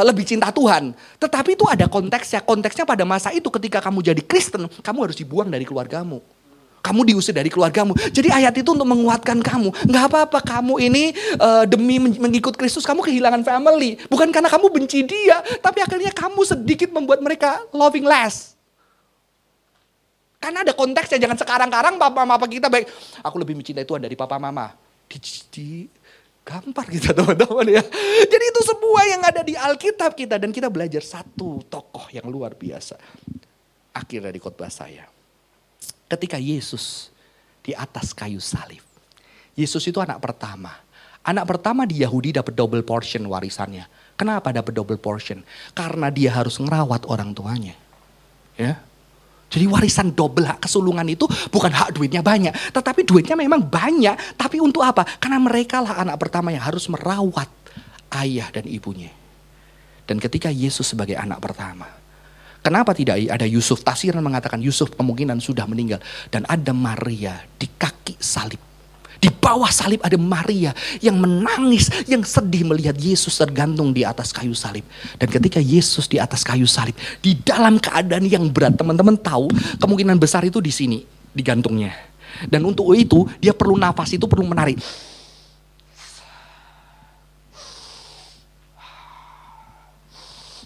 lebih 0.02 0.24
cinta 0.24 0.48
Tuhan. 0.50 0.96
Tetapi 1.20 1.54
itu 1.54 1.66
ada 1.68 1.86
konteksnya. 1.86 2.40
Konteksnya 2.42 2.88
pada 2.88 3.04
masa 3.04 3.30
itu 3.30 3.46
ketika 3.52 3.78
kamu 3.84 4.00
jadi 4.02 4.22
Kristen, 4.24 4.66
kamu 4.80 4.98
harus 5.10 5.16
dibuang 5.16 5.52
dari 5.52 5.62
keluargamu. 5.68 6.39
Kamu 6.80 7.04
diusir 7.04 7.36
dari 7.36 7.52
keluargamu. 7.52 7.92
Jadi 8.08 8.32
ayat 8.32 8.56
itu 8.56 8.72
untuk 8.72 8.88
menguatkan 8.88 9.44
kamu. 9.44 9.68
Nggak 9.84 10.04
apa-apa 10.08 10.40
kamu 10.40 10.80
ini 10.80 11.12
uh, 11.36 11.68
demi 11.68 12.00
mengikut 12.00 12.56
Kristus 12.56 12.88
kamu 12.88 13.04
kehilangan 13.04 13.44
family. 13.44 14.00
Bukan 14.08 14.32
karena 14.32 14.48
kamu 14.48 14.72
benci 14.72 15.04
dia. 15.04 15.44
Tapi 15.60 15.84
akhirnya 15.84 16.08
kamu 16.08 16.40
sedikit 16.48 16.88
membuat 16.88 17.20
mereka 17.20 17.60
loving 17.76 18.08
less. 18.08 18.56
Karena 20.40 20.64
ada 20.64 20.72
konteksnya. 20.72 21.20
Jangan 21.20 21.36
sekarang-karang 21.36 22.00
papa 22.00 22.24
mama 22.24 22.48
kita 22.48 22.72
baik. 22.72 22.88
Aku 23.20 23.36
lebih 23.36 23.60
mencintai 23.60 23.84
Tuhan 23.84 24.00
dari 24.00 24.16
papa 24.16 24.40
mama. 24.40 24.72
Di, 25.04 25.20
di 25.52 25.68
gampar 26.40 26.88
kita 26.88 27.12
teman-teman 27.20 27.76
ya. 27.76 27.84
Jadi 28.24 28.44
itu 28.48 28.60
semua 28.64 29.04
yang 29.04 29.20
ada 29.20 29.44
di 29.44 29.52
Alkitab 29.52 30.16
kita. 30.16 30.40
Dan 30.40 30.48
kita 30.48 30.72
belajar 30.72 31.04
satu 31.04 31.60
tokoh 31.68 32.08
yang 32.08 32.24
luar 32.24 32.56
biasa. 32.56 32.96
Akhir 33.92 34.24
dari 34.24 34.40
khotbah 34.40 34.72
saya 34.72 35.19
ketika 36.10 36.36
Yesus 36.36 37.14
di 37.62 37.70
atas 37.70 38.10
kayu 38.10 38.42
salib. 38.42 38.82
Yesus 39.54 39.86
itu 39.86 40.02
anak 40.02 40.18
pertama. 40.18 40.74
Anak 41.22 41.46
pertama 41.46 41.86
di 41.86 42.02
Yahudi 42.02 42.34
dapat 42.34 42.56
double 42.56 42.82
portion 42.82 43.22
warisannya. 43.28 43.86
Kenapa 44.18 44.50
dapat 44.50 44.72
double 44.72 44.98
portion? 44.98 45.44
Karena 45.72 46.08
dia 46.10 46.32
harus 46.34 46.58
ngerawat 46.58 47.06
orang 47.06 47.30
tuanya. 47.36 47.76
Ya. 48.56 48.80
Jadi 49.50 49.66
warisan 49.66 50.14
double 50.14 50.46
hak 50.46 50.64
kesulungan 50.64 51.04
itu 51.10 51.26
bukan 51.50 51.74
hak 51.74 51.92
duitnya 51.92 52.22
banyak. 52.22 52.54
Tetapi 52.72 53.04
duitnya 53.04 53.36
memang 53.36 53.60
banyak. 53.60 54.38
Tapi 54.38 54.62
untuk 54.62 54.80
apa? 54.80 55.02
Karena 55.18 55.42
mereka 55.42 55.82
lah 55.82 56.00
anak 56.06 56.16
pertama 56.22 56.54
yang 56.54 56.62
harus 56.64 56.86
merawat 56.88 57.50
ayah 58.22 58.48
dan 58.48 58.64
ibunya. 58.64 59.12
Dan 60.08 60.18
ketika 60.22 60.48
Yesus 60.48 60.90
sebagai 60.90 61.14
anak 61.18 61.38
pertama, 61.42 61.99
Kenapa 62.60 62.92
tidak 62.92 63.16
ada 63.24 63.48
Yusuf? 63.48 63.80
Tafsiran 63.80 64.20
mengatakan 64.20 64.60
Yusuf 64.60 64.92
kemungkinan 64.92 65.40
sudah 65.40 65.64
meninggal. 65.64 66.00
Dan 66.28 66.44
ada 66.44 66.76
Maria 66.76 67.40
di 67.56 67.64
kaki 67.66 68.20
salib. 68.20 68.60
Di 69.20 69.28
bawah 69.28 69.68
salib 69.68 70.00
ada 70.00 70.16
Maria 70.16 70.72
yang 71.04 71.20
menangis, 71.20 71.92
yang 72.08 72.24
sedih 72.24 72.64
melihat 72.64 72.96
Yesus 72.96 73.36
tergantung 73.36 73.92
di 73.92 74.00
atas 74.00 74.32
kayu 74.32 74.56
salib. 74.56 74.80
Dan 75.20 75.28
ketika 75.28 75.60
Yesus 75.60 76.08
di 76.08 76.16
atas 76.16 76.40
kayu 76.40 76.64
salib, 76.64 76.96
di 77.20 77.36
dalam 77.36 77.76
keadaan 77.76 78.24
yang 78.24 78.48
berat, 78.48 78.80
teman-teman 78.80 79.20
tahu 79.20 79.52
kemungkinan 79.76 80.16
besar 80.16 80.40
itu 80.48 80.64
di 80.64 80.72
sini, 80.72 81.04
di 81.36 81.42
gantungnya. 81.44 81.92
Dan 82.48 82.64
untuk 82.64 82.96
itu 82.96 83.28
dia 83.36 83.52
perlu 83.52 83.76
nafas 83.76 84.16
itu 84.16 84.24
perlu 84.24 84.48
menarik. 84.48 84.80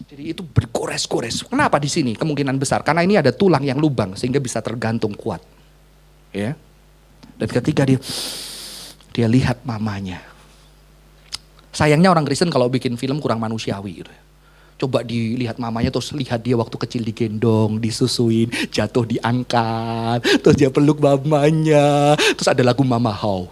Jadi 0.05 0.37
itu 0.37 0.45
bergores-gores. 0.45 1.49
Kenapa 1.49 1.81
di 1.81 1.88
sini? 1.88 2.12
Kemungkinan 2.12 2.61
besar 2.61 2.85
karena 2.85 3.01
ini 3.01 3.17
ada 3.17 3.33
tulang 3.33 3.64
yang 3.64 3.81
lubang 3.81 4.12
sehingga 4.12 4.37
bisa 4.37 4.61
tergantung 4.61 5.17
kuat. 5.17 5.40
Ya. 6.29 6.53
Dan 7.40 7.49
ketika 7.49 7.88
dia 7.88 7.97
dia 9.14 9.27
lihat 9.31 9.64
mamanya. 9.64 10.21
Sayangnya 11.75 12.12
orang 12.12 12.29
Kristen 12.29 12.53
kalau 12.53 12.69
bikin 12.69 13.01
film 13.01 13.19
kurang 13.19 13.40
manusiawi 13.40 14.05
gitu. 14.05 14.12
Coba 14.75 15.07
dilihat 15.07 15.57
mamanya 15.57 15.88
terus 15.88 16.12
lihat 16.12 16.43
dia 16.43 16.59
waktu 16.59 16.77
kecil 16.77 17.03
digendong, 17.07 17.79
disusuin, 17.79 18.51
jatuh 18.75 19.07
diangkat, 19.07 20.21
terus 20.43 20.57
dia 20.59 20.69
peluk 20.69 20.99
mamanya, 20.99 22.19
terus 22.35 22.51
ada 22.51 22.62
lagu 22.67 22.83
Mama 22.83 23.14
How. 23.14 23.47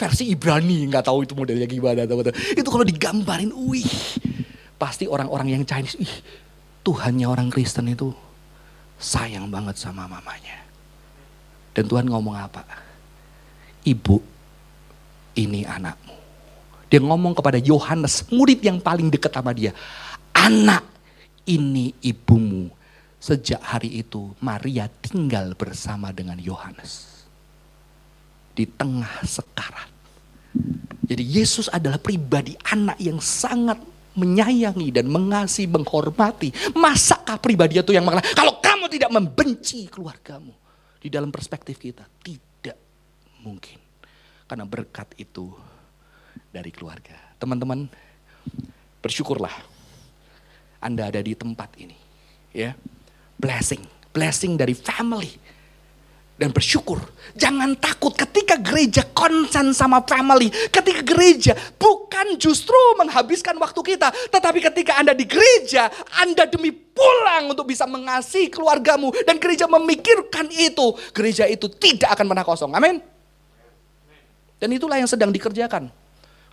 versi 0.00 0.34
Ibrani 0.34 0.90
nggak 0.90 1.06
tahu 1.06 1.22
itu 1.22 1.32
modelnya 1.38 1.66
gimana 1.70 2.02
teman-teman. 2.02 2.34
Itu 2.58 2.68
kalau 2.74 2.82
digambarin, 2.82 3.54
wih, 3.54 3.86
Pasti 4.78 5.10
orang-orang 5.10 5.58
yang 5.58 5.62
Chinese, 5.66 5.98
ih 5.98 6.14
Tuhannya 6.86 7.26
orang 7.26 7.50
Kristen 7.50 7.90
itu 7.90 8.14
sayang 8.96 9.50
banget 9.50 9.76
sama 9.76 10.06
mamanya. 10.06 10.64
Dan 11.76 11.84
Tuhan 11.84 12.06
ngomong 12.08 12.34
apa? 12.38 12.64
Ibu, 13.84 14.16
ini 15.38 15.62
anakmu. 15.66 16.16
Dia 16.88 17.04
ngomong 17.04 17.36
kepada 17.36 17.60
Yohanes, 17.60 18.24
murid 18.32 18.64
yang 18.64 18.80
paling 18.80 19.12
dekat 19.12 19.36
sama 19.36 19.52
dia. 19.52 19.76
Anak, 20.32 20.82
ini 21.44 21.92
ibumu. 22.00 22.72
Sejak 23.18 23.60
hari 23.60 24.00
itu 24.00 24.32
Maria 24.38 24.88
tinggal 25.02 25.52
bersama 25.58 26.14
dengan 26.14 26.38
Yohanes. 26.40 27.26
Di 28.56 28.64
tengah 28.64 29.22
sekarat. 29.26 29.90
Jadi 31.04 31.24
Yesus 31.24 31.68
adalah 31.68 32.00
pribadi 32.00 32.56
anak 32.72 32.96
yang 32.98 33.20
sangat 33.20 33.76
menyayangi 34.18 34.90
dan 34.90 35.06
mengasihi, 35.06 35.70
menghormati. 35.70 36.50
Masakah 36.74 37.38
pribadi 37.38 37.78
itu 37.78 37.94
yang 37.94 38.02
mengenal? 38.02 38.26
Kalau 38.34 38.58
kamu 38.58 38.90
tidak 38.90 39.10
membenci 39.14 39.86
keluargamu. 39.86 40.52
Di 40.98 41.06
dalam 41.06 41.30
perspektif 41.30 41.78
kita, 41.78 42.02
tidak 42.18 42.74
mungkin. 43.46 43.78
Karena 44.50 44.66
berkat 44.66 45.14
itu 45.14 45.54
dari 46.50 46.74
keluarga. 46.74 47.14
Teman-teman, 47.38 47.86
bersyukurlah 48.98 49.54
Anda 50.82 51.14
ada 51.14 51.22
di 51.22 51.38
tempat 51.38 51.78
ini. 51.78 51.94
Ya, 52.50 52.74
blessing, 53.38 53.86
blessing 54.10 54.58
dari 54.58 54.74
family 54.74 55.57
dan 56.38 56.54
bersyukur. 56.54 57.02
Jangan 57.34 57.74
takut 57.76 58.14
ketika 58.14 58.54
gereja 58.62 59.02
konsen 59.10 59.74
sama 59.74 60.00
family. 60.06 60.48
Ketika 60.70 61.02
gereja 61.02 61.52
bukan 61.74 62.38
justru 62.38 62.78
menghabiskan 62.94 63.58
waktu 63.58 63.82
kita. 63.82 64.14
Tetapi 64.30 64.62
ketika 64.62 65.02
Anda 65.02 65.12
di 65.18 65.26
gereja, 65.26 65.90
Anda 66.14 66.46
demi 66.46 66.70
pulang 66.70 67.50
untuk 67.52 67.66
bisa 67.66 67.84
mengasihi 67.90 68.48
keluargamu. 68.48 69.10
Dan 69.26 69.42
gereja 69.42 69.66
memikirkan 69.66 70.46
itu. 70.54 70.94
Gereja 71.10 71.44
itu 71.50 71.66
tidak 71.74 72.14
akan 72.14 72.26
pernah 72.30 72.46
kosong. 72.46 72.70
Amin. 72.70 73.02
Dan 74.58 74.70
itulah 74.70 74.98
yang 74.98 75.10
sedang 75.10 75.34
dikerjakan. 75.34 75.90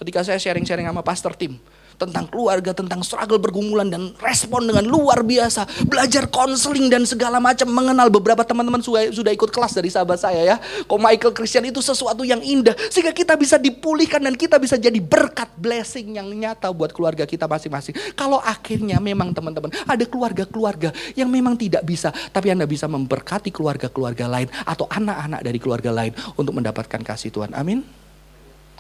Ketika 0.02 0.26
saya 0.26 0.42
sharing-sharing 0.42 0.90
sama 0.90 1.06
pastor 1.06 1.38
tim 1.38 1.62
tentang 1.96 2.28
keluarga, 2.28 2.76
tentang 2.76 3.02
struggle 3.02 3.40
bergumulan 3.40 3.88
dan 3.88 4.12
respon 4.20 4.68
dengan 4.68 4.86
luar 4.88 5.24
biasa. 5.24 5.88
Belajar 5.88 6.28
konseling 6.28 6.92
dan 6.92 7.08
segala 7.08 7.40
macam, 7.40 7.68
mengenal 7.72 8.12
beberapa 8.12 8.44
teman-teman 8.44 8.84
sudah 8.84 9.32
ikut 9.34 9.50
kelas 9.52 9.76
dari 9.76 9.90
sahabat 9.92 10.20
saya 10.20 10.42
ya. 10.44 10.58
Kok 10.86 11.00
Michael 11.00 11.34
Christian 11.34 11.66
itu 11.68 11.80
sesuatu 11.80 12.22
yang 12.28 12.40
indah 12.44 12.76
sehingga 12.92 13.16
kita 13.16 13.40
bisa 13.40 13.56
dipulihkan 13.56 14.22
dan 14.22 14.36
kita 14.36 14.60
bisa 14.60 14.76
jadi 14.76 15.00
berkat 15.00 15.52
blessing 15.58 16.20
yang 16.20 16.28
nyata 16.32 16.70
buat 16.72 16.92
keluarga 16.92 17.24
kita 17.24 17.48
masing-masing. 17.48 17.96
Kalau 18.14 18.40
akhirnya 18.44 19.00
memang 19.00 19.32
teman-teman 19.32 19.72
ada 19.88 20.06
keluarga-keluarga 20.06 20.92
yang 21.16 21.32
memang 21.32 21.56
tidak 21.56 21.84
bisa, 21.88 22.12
tapi 22.32 22.52
Anda 22.52 22.68
bisa 22.68 22.86
memberkati 22.86 23.50
keluarga-keluarga 23.50 24.28
lain 24.28 24.48
atau 24.68 24.86
anak-anak 24.92 25.42
dari 25.42 25.60
keluarga 25.60 25.92
lain 25.96 26.12
untuk 26.36 26.54
mendapatkan 26.56 27.02
kasih 27.02 27.32
Tuhan. 27.32 27.56
Amin. 27.56 27.82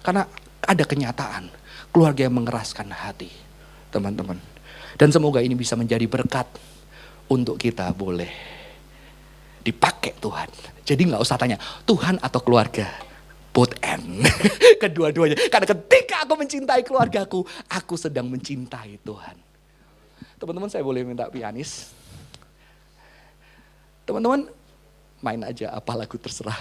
Karena 0.05 0.29
ada 0.65 0.83
kenyataan 0.83 1.47
keluarga 1.95 2.27
yang 2.27 2.35
mengeraskan 2.35 2.91
hati, 2.91 3.31
teman-teman. 3.93 4.35
Dan 4.99 5.11
semoga 5.11 5.39
ini 5.39 5.55
bisa 5.55 5.79
menjadi 5.79 6.03
berkat 6.09 6.47
untuk 7.31 7.55
kita 7.55 7.87
boleh 7.95 8.31
dipakai 9.63 10.13
Tuhan. 10.19 10.49
Jadi 10.85 11.01
nggak 11.09 11.23
usah 11.23 11.39
tanya 11.39 11.57
Tuhan 11.87 12.21
atau 12.21 12.39
keluarga, 12.43 12.85
both 13.55 13.73
end. 13.81 14.21
Kedua-duanya. 14.83 15.49
Karena 15.49 15.67
ketika 15.71 16.27
aku 16.27 16.33
mencintai 16.37 16.81
keluargaku, 16.85 17.47
aku 17.71 17.95
sedang 17.97 18.29
mencintai 18.29 19.01
Tuhan. 19.01 19.35
Teman-teman 20.35 20.69
saya 20.69 20.83
boleh 20.85 21.01
minta 21.07 21.25
pianis? 21.31 21.95
Teman-teman 24.05 24.45
main 25.23 25.41
aja 25.41 25.73
apa 25.73 25.97
lagu 25.97 26.19
terserah. 26.21 26.59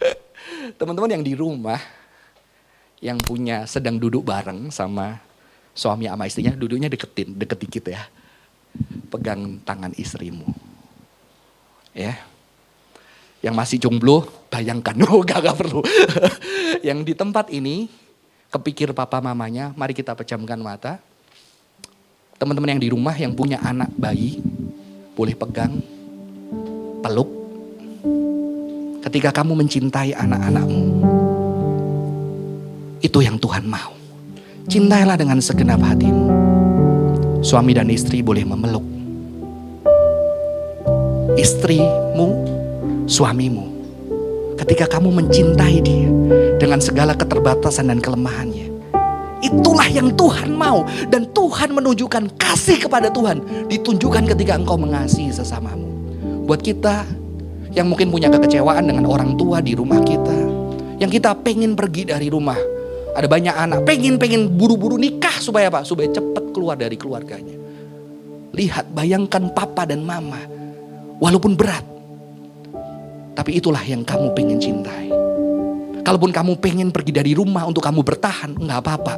Teman-teman 0.80 1.14
yang 1.14 1.22
di 1.22 1.38
rumah 1.38 1.78
yang 3.00 3.20
punya 3.20 3.68
sedang 3.68 4.00
duduk 4.00 4.24
bareng 4.24 4.72
sama 4.72 5.20
suami 5.76 6.08
sama 6.08 6.24
istrinya, 6.24 6.56
duduknya 6.56 6.88
deketin, 6.88 7.36
deket 7.36 7.58
dikit 7.60 7.84
ya. 7.92 8.02
Pegang 9.12 9.60
tangan 9.60 9.92
istrimu. 9.96 10.48
Ya. 11.92 12.16
Yang 13.44 13.54
masih 13.54 13.76
jomblo, 13.80 14.24
bayangkan. 14.48 14.96
Oh, 15.12 15.20
gak, 15.20 15.44
gak 15.44 15.56
perlu. 15.60 15.84
yang 16.88 17.04
di 17.04 17.12
tempat 17.12 17.52
ini, 17.52 17.92
kepikir 18.48 18.96
papa 18.96 19.20
mamanya, 19.20 19.76
mari 19.76 19.92
kita 19.92 20.16
pejamkan 20.16 20.56
mata. 20.56 20.96
Teman-teman 22.36 22.76
yang 22.76 22.82
di 22.82 22.88
rumah 22.92 23.16
yang 23.16 23.32
punya 23.32 23.60
anak 23.64 23.92
bayi, 23.96 24.40
boleh 25.16 25.36
pegang, 25.36 25.80
peluk. 27.00 27.28
Ketika 29.04 29.32
kamu 29.32 29.64
mencintai 29.64 30.12
anak-anakmu. 30.12 31.25
Itu 33.06 33.22
yang 33.22 33.38
Tuhan 33.38 33.70
mau. 33.70 33.94
Cintailah 34.66 35.14
dengan 35.14 35.38
segenap 35.38 35.78
hatimu. 35.78 36.26
Suami 37.38 37.70
dan 37.70 37.86
istri 37.86 38.18
boleh 38.18 38.42
memeluk. 38.42 38.82
Istrimu, 41.38 42.34
suamimu. 43.06 43.62
Ketika 44.58 44.98
kamu 44.98 45.22
mencintai 45.22 45.78
dia 45.86 46.10
dengan 46.58 46.82
segala 46.82 47.14
keterbatasan 47.14 47.94
dan 47.94 48.02
kelemahannya. 48.02 48.74
Itulah 49.38 49.86
yang 49.86 50.10
Tuhan 50.18 50.58
mau. 50.58 50.82
Dan 51.06 51.30
Tuhan 51.30 51.78
menunjukkan 51.78 52.34
kasih 52.34 52.90
kepada 52.90 53.06
Tuhan. 53.14 53.70
Ditunjukkan 53.70 54.34
ketika 54.34 54.58
engkau 54.58 54.74
mengasihi 54.74 55.30
sesamamu. 55.30 55.86
Buat 56.50 56.58
kita 56.58 57.06
yang 57.70 57.86
mungkin 57.86 58.10
punya 58.10 58.34
kekecewaan 58.34 58.90
dengan 58.90 59.06
orang 59.06 59.38
tua 59.38 59.62
di 59.62 59.78
rumah 59.78 60.02
kita. 60.02 60.58
Yang 60.98 61.22
kita 61.22 61.38
pengen 61.46 61.78
pergi 61.78 62.10
dari 62.10 62.26
rumah 62.26 62.74
ada 63.16 63.24
banyak 63.24 63.54
anak 63.56 63.80
pengen-pengen 63.88 64.52
buru-buru 64.52 65.00
nikah 65.00 65.40
supaya 65.40 65.72
apa? 65.72 65.80
Supaya 65.88 66.12
cepat 66.12 66.52
keluar 66.52 66.76
dari 66.76 67.00
keluarganya. 67.00 67.56
Lihat, 68.52 68.92
bayangkan 68.92 69.52
papa 69.56 69.88
dan 69.88 70.04
mama. 70.04 70.44
Walaupun 71.16 71.56
berat. 71.56 71.84
Tapi 73.32 73.56
itulah 73.56 73.80
yang 73.84 74.04
kamu 74.04 74.36
pengen 74.36 74.60
cintai. 74.60 75.08
Kalaupun 76.04 76.30
kamu 76.30 76.60
pengen 76.60 76.88
pergi 76.92 77.12
dari 77.16 77.32
rumah 77.32 77.64
untuk 77.64 77.80
kamu 77.80 78.04
bertahan, 78.04 78.52
nggak 78.52 78.78
apa-apa. 78.84 79.14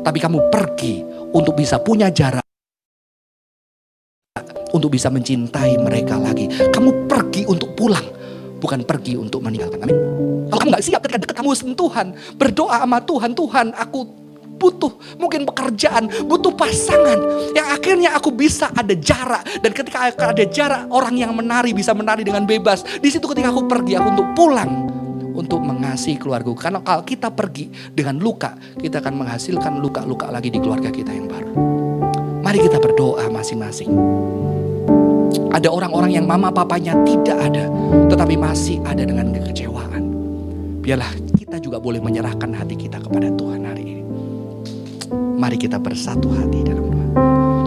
Tapi 0.00 0.18
kamu 0.18 0.48
pergi 0.48 1.04
untuk 1.36 1.54
bisa 1.54 1.76
punya 1.80 2.08
jarak 2.08 2.42
untuk 4.72 4.88
bisa 4.96 5.12
mencintai 5.12 5.76
mereka 5.78 6.16
lagi. 6.16 6.48
Kamu 6.48 7.06
pergi 7.06 7.44
untuk 7.44 7.76
pulang, 7.76 8.04
bukan 8.62 8.86
pergi 8.86 9.18
untuk 9.18 9.42
meninggalkan. 9.42 9.82
Amin. 9.82 9.98
Kalau 10.46 10.58
kamu 10.62 10.70
nggak 10.78 10.86
siap 10.86 11.00
ketika 11.02 11.18
dekat 11.26 11.36
kamu 11.42 11.50
sentuhan, 11.58 12.06
berdoa 12.38 12.78
sama 12.78 13.02
Tuhan, 13.02 13.30
Tuhan 13.34 13.66
aku 13.74 14.00
butuh 14.62 14.94
mungkin 15.18 15.42
pekerjaan, 15.42 16.06
butuh 16.30 16.54
pasangan 16.54 17.18
yang 17.50 17.66
akhirnya 17.74 18.14
aku 18.14 18.30
bisa 18.30 18.70
ada 18.70 18.94
jarak 18.94 19.42
dan 19.58 19.74
ketika 19.74 20.14
ada 20.14 20.44
jarak 20.46 20.86
orang 20.94 21.18
yang 21.18 21.34
menari 21.34 21.74
bisa 21.74 21.90
menari 21.90 22.22
dengan 22.22 22.46
bebas. 22.46 22.86
Di 23.02 23.10
situ 23.10 23.26
ketika 23.26 23.50
aku 23.50 23.66
pergi 23.66 23.98
aku 23.98 24.08
untuk 24.14 24.28
pulang 24.38 24.70
untuk 25.34 25.58
mengasihi 25.64 26.20
keluarga. 26.20 26.52
Karena 26.54 26.78
kalau 26.84 27.02
kita 27.02 27.34
pergi 27.34 27.72
dengan 27.90 28.22
luka, 28.22 28.54
kita 28.78 29.02
akan 29.02 29.26
menghasilkan 29.26 29.82
luka-luka 29.82 30.30
lagi 30.30 30.52
di 30.52 30.62
keluarga 30.62 30.94
kita 30.94 31.10
yang 31.10 31.26
baru. 31.26 31.52
Mari 32.44 32.58
kita 32.62 32.78
berdoa 32.78 33.26
masing-masing. 33.32 33.90
Ada 35.52 35.68
orang-orang 35.68 36.16
yang 36.16 36.24
mama 36.24 36.48
papanya 36.48 36.96
tidak 37.04 37.36
ada, 37.36 37.68
tetapi 38.08 38.40
masih 38.40 38.80
ada 38.88 39.04
dengan 39.04 39.36
kekecewaan. 39.36 40.02
Biarlah 40.80 41.12
kita 41.36 41.60
juga 41.60 41.76
boleh 41.76 42.00
menyerahkan 42.00 42.56
hati 42.56 42.72
kita 42.72 42.96
kepada 43.04 43.28
Tuhan 43.36 43.60
hari 43.68 43.84
ini. 43.84 44.04
Mari 45.12 45.60
kita 45.60 45.76
bersatu 45.76 46.32
hati 46.32 46.64
dalam 46.64 46.88
doa. 46.88 47.06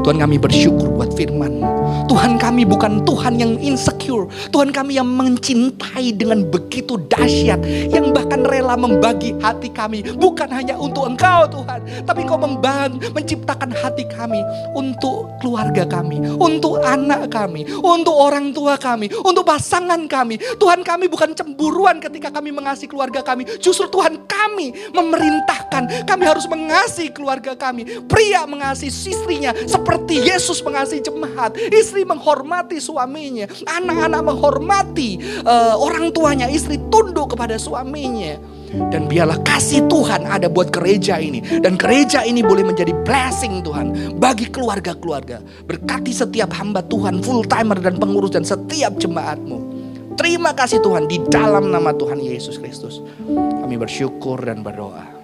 Tuhan 0.02 0.18
kami 0.18 0.42
bersyukur 0.42 0.90
buat 0.98 1.14
firman 1.14 1.62
Tuhan 2.06 2.38
kami 2.38 2.68
bukan 2.68 3.02
Tuhan 3.08 3.40
yang 3.40 3.58
insecure. 3.60 4.28
Tuhan 4.52 4.70
kami 4.70 5.00
yang 5.00 5.08
mencintai 5.08 6.14
dengan 6.16 6.46
begitu 6.48 7.00
dahsyat. 7.10 7.60
Yang 7.90 8.14
bahkan 8.14 8.46
rela 8.46 8.78
membagi 8.78 9.34
hati 9.40 9.72
kami. 9.72 10.04
Bukan 10.16 10.52
hanya 10.52 10.76
untuk 10.76 11.08
engkau 11.08 11.48
Tuhan. 11.50 11.80
Tapi 12.06 12.20
engkau 12.28 12.40
membang, 12.40 13.00
menciptakan 13.16 13.72
hati 13.74 14.06
kami. 14.12 14.44
Untuk 14.76 15.32
keluarga 15.42 15.88
kami. 15.88 16.22
Untuk 16.36 16.84
anak 16.84 17.32
kami. 17.32 17.66
Untuk 17.80 18.16
orang 18.16 18.52
tua 18.52 18.76
kami. 18.78 19.10
Untuk 19.24 19.48
pasangan 19.48 20.00
kami. 20.06 20.38
Tuhan 20.60 20.86
kami 20.86 21.08
bukan 21.08 21.34
cemburuan 21.34 21.98
ketika 22.04 22.30
kami 22.30 22.52
mengasihi 22.54 22.92
keluarga 22.92 23.24
kami. 23.26 23.48
Justru 23.58 23.90
Tuhan 23.90 24.24
kami 24.28 24.94
memerintahkan. 24.94 26.06
Kami 26.06 26.24
harus 26.24 26.46
mengasihi 26.46 27.10
keluarga 27.10 27.58
kami. 27.58 28.06
Pria 28.06 28.46
mengasihi 28.46 28.92
istrinya. 28.92 29.52
Seperti 29.66 30.22
Yesus 30.22 30.62
mengasihi 30.62 31.02
jemaat, 31.04 31.58
istri 31.86 32.02
menghormati 32.02 32.82
suaminya, 32.82 33.46
anak-anak 33.70 34.22
menghormati 34.26 35.22
uh, 35.46 35.78
orang 35.78 36.10
tuanya, 36.10 36.50
istri 36.50 36.82
tunduk 36.90 37.38
kepada 37.38 37.62
suaminya. 37.62 38.42
Dan 38.90 39.08
biarlah 39.08 39.40
kasih 39.46 39.86
Tuhan 39.88 40.26
ada 40.26 40.50
buat 40.50 40.74
gereja 40.74 41.22
ini. 41.22 41.40
Dan 41.62 41.78
gereja 41.80 42.26
ini 42.26 42.44
boleh 42.44 42.66
menjadi 42.66 42.92
blessing 43.06 43.64
Tuhan. 43.64 44.18
Bagi 44.20 44.52
keluarga-keluarga. 44.52 45.40
Berkati 45.64 46.12
setiap 46.12 46.52
hamba 46.58 46.84
Tuhan, 46.84 47.24
full 47.24 47.48
timer 47.48 47.80
dan 47.80 48.02
pengurus 48.02 48.36
dan 48.36 48.44
setiap 48.44 49.00
jemaatmu. 49.00 49.78
Terima 50.20 50.52
kasih 50.52 50.84
Tuhan 50.84 51.08
di 51.08 51.24
dalam 51.32 51.72
nama 51.72 51.96
Tuhan 51.96 52.20
Yesus 52.20 52.60
Kristus. 52.60 53.00
Kami 53.32 53.80
bersyukur 53.80 54.44
dan 54.44 54.60
berdoa. 54.60 55.15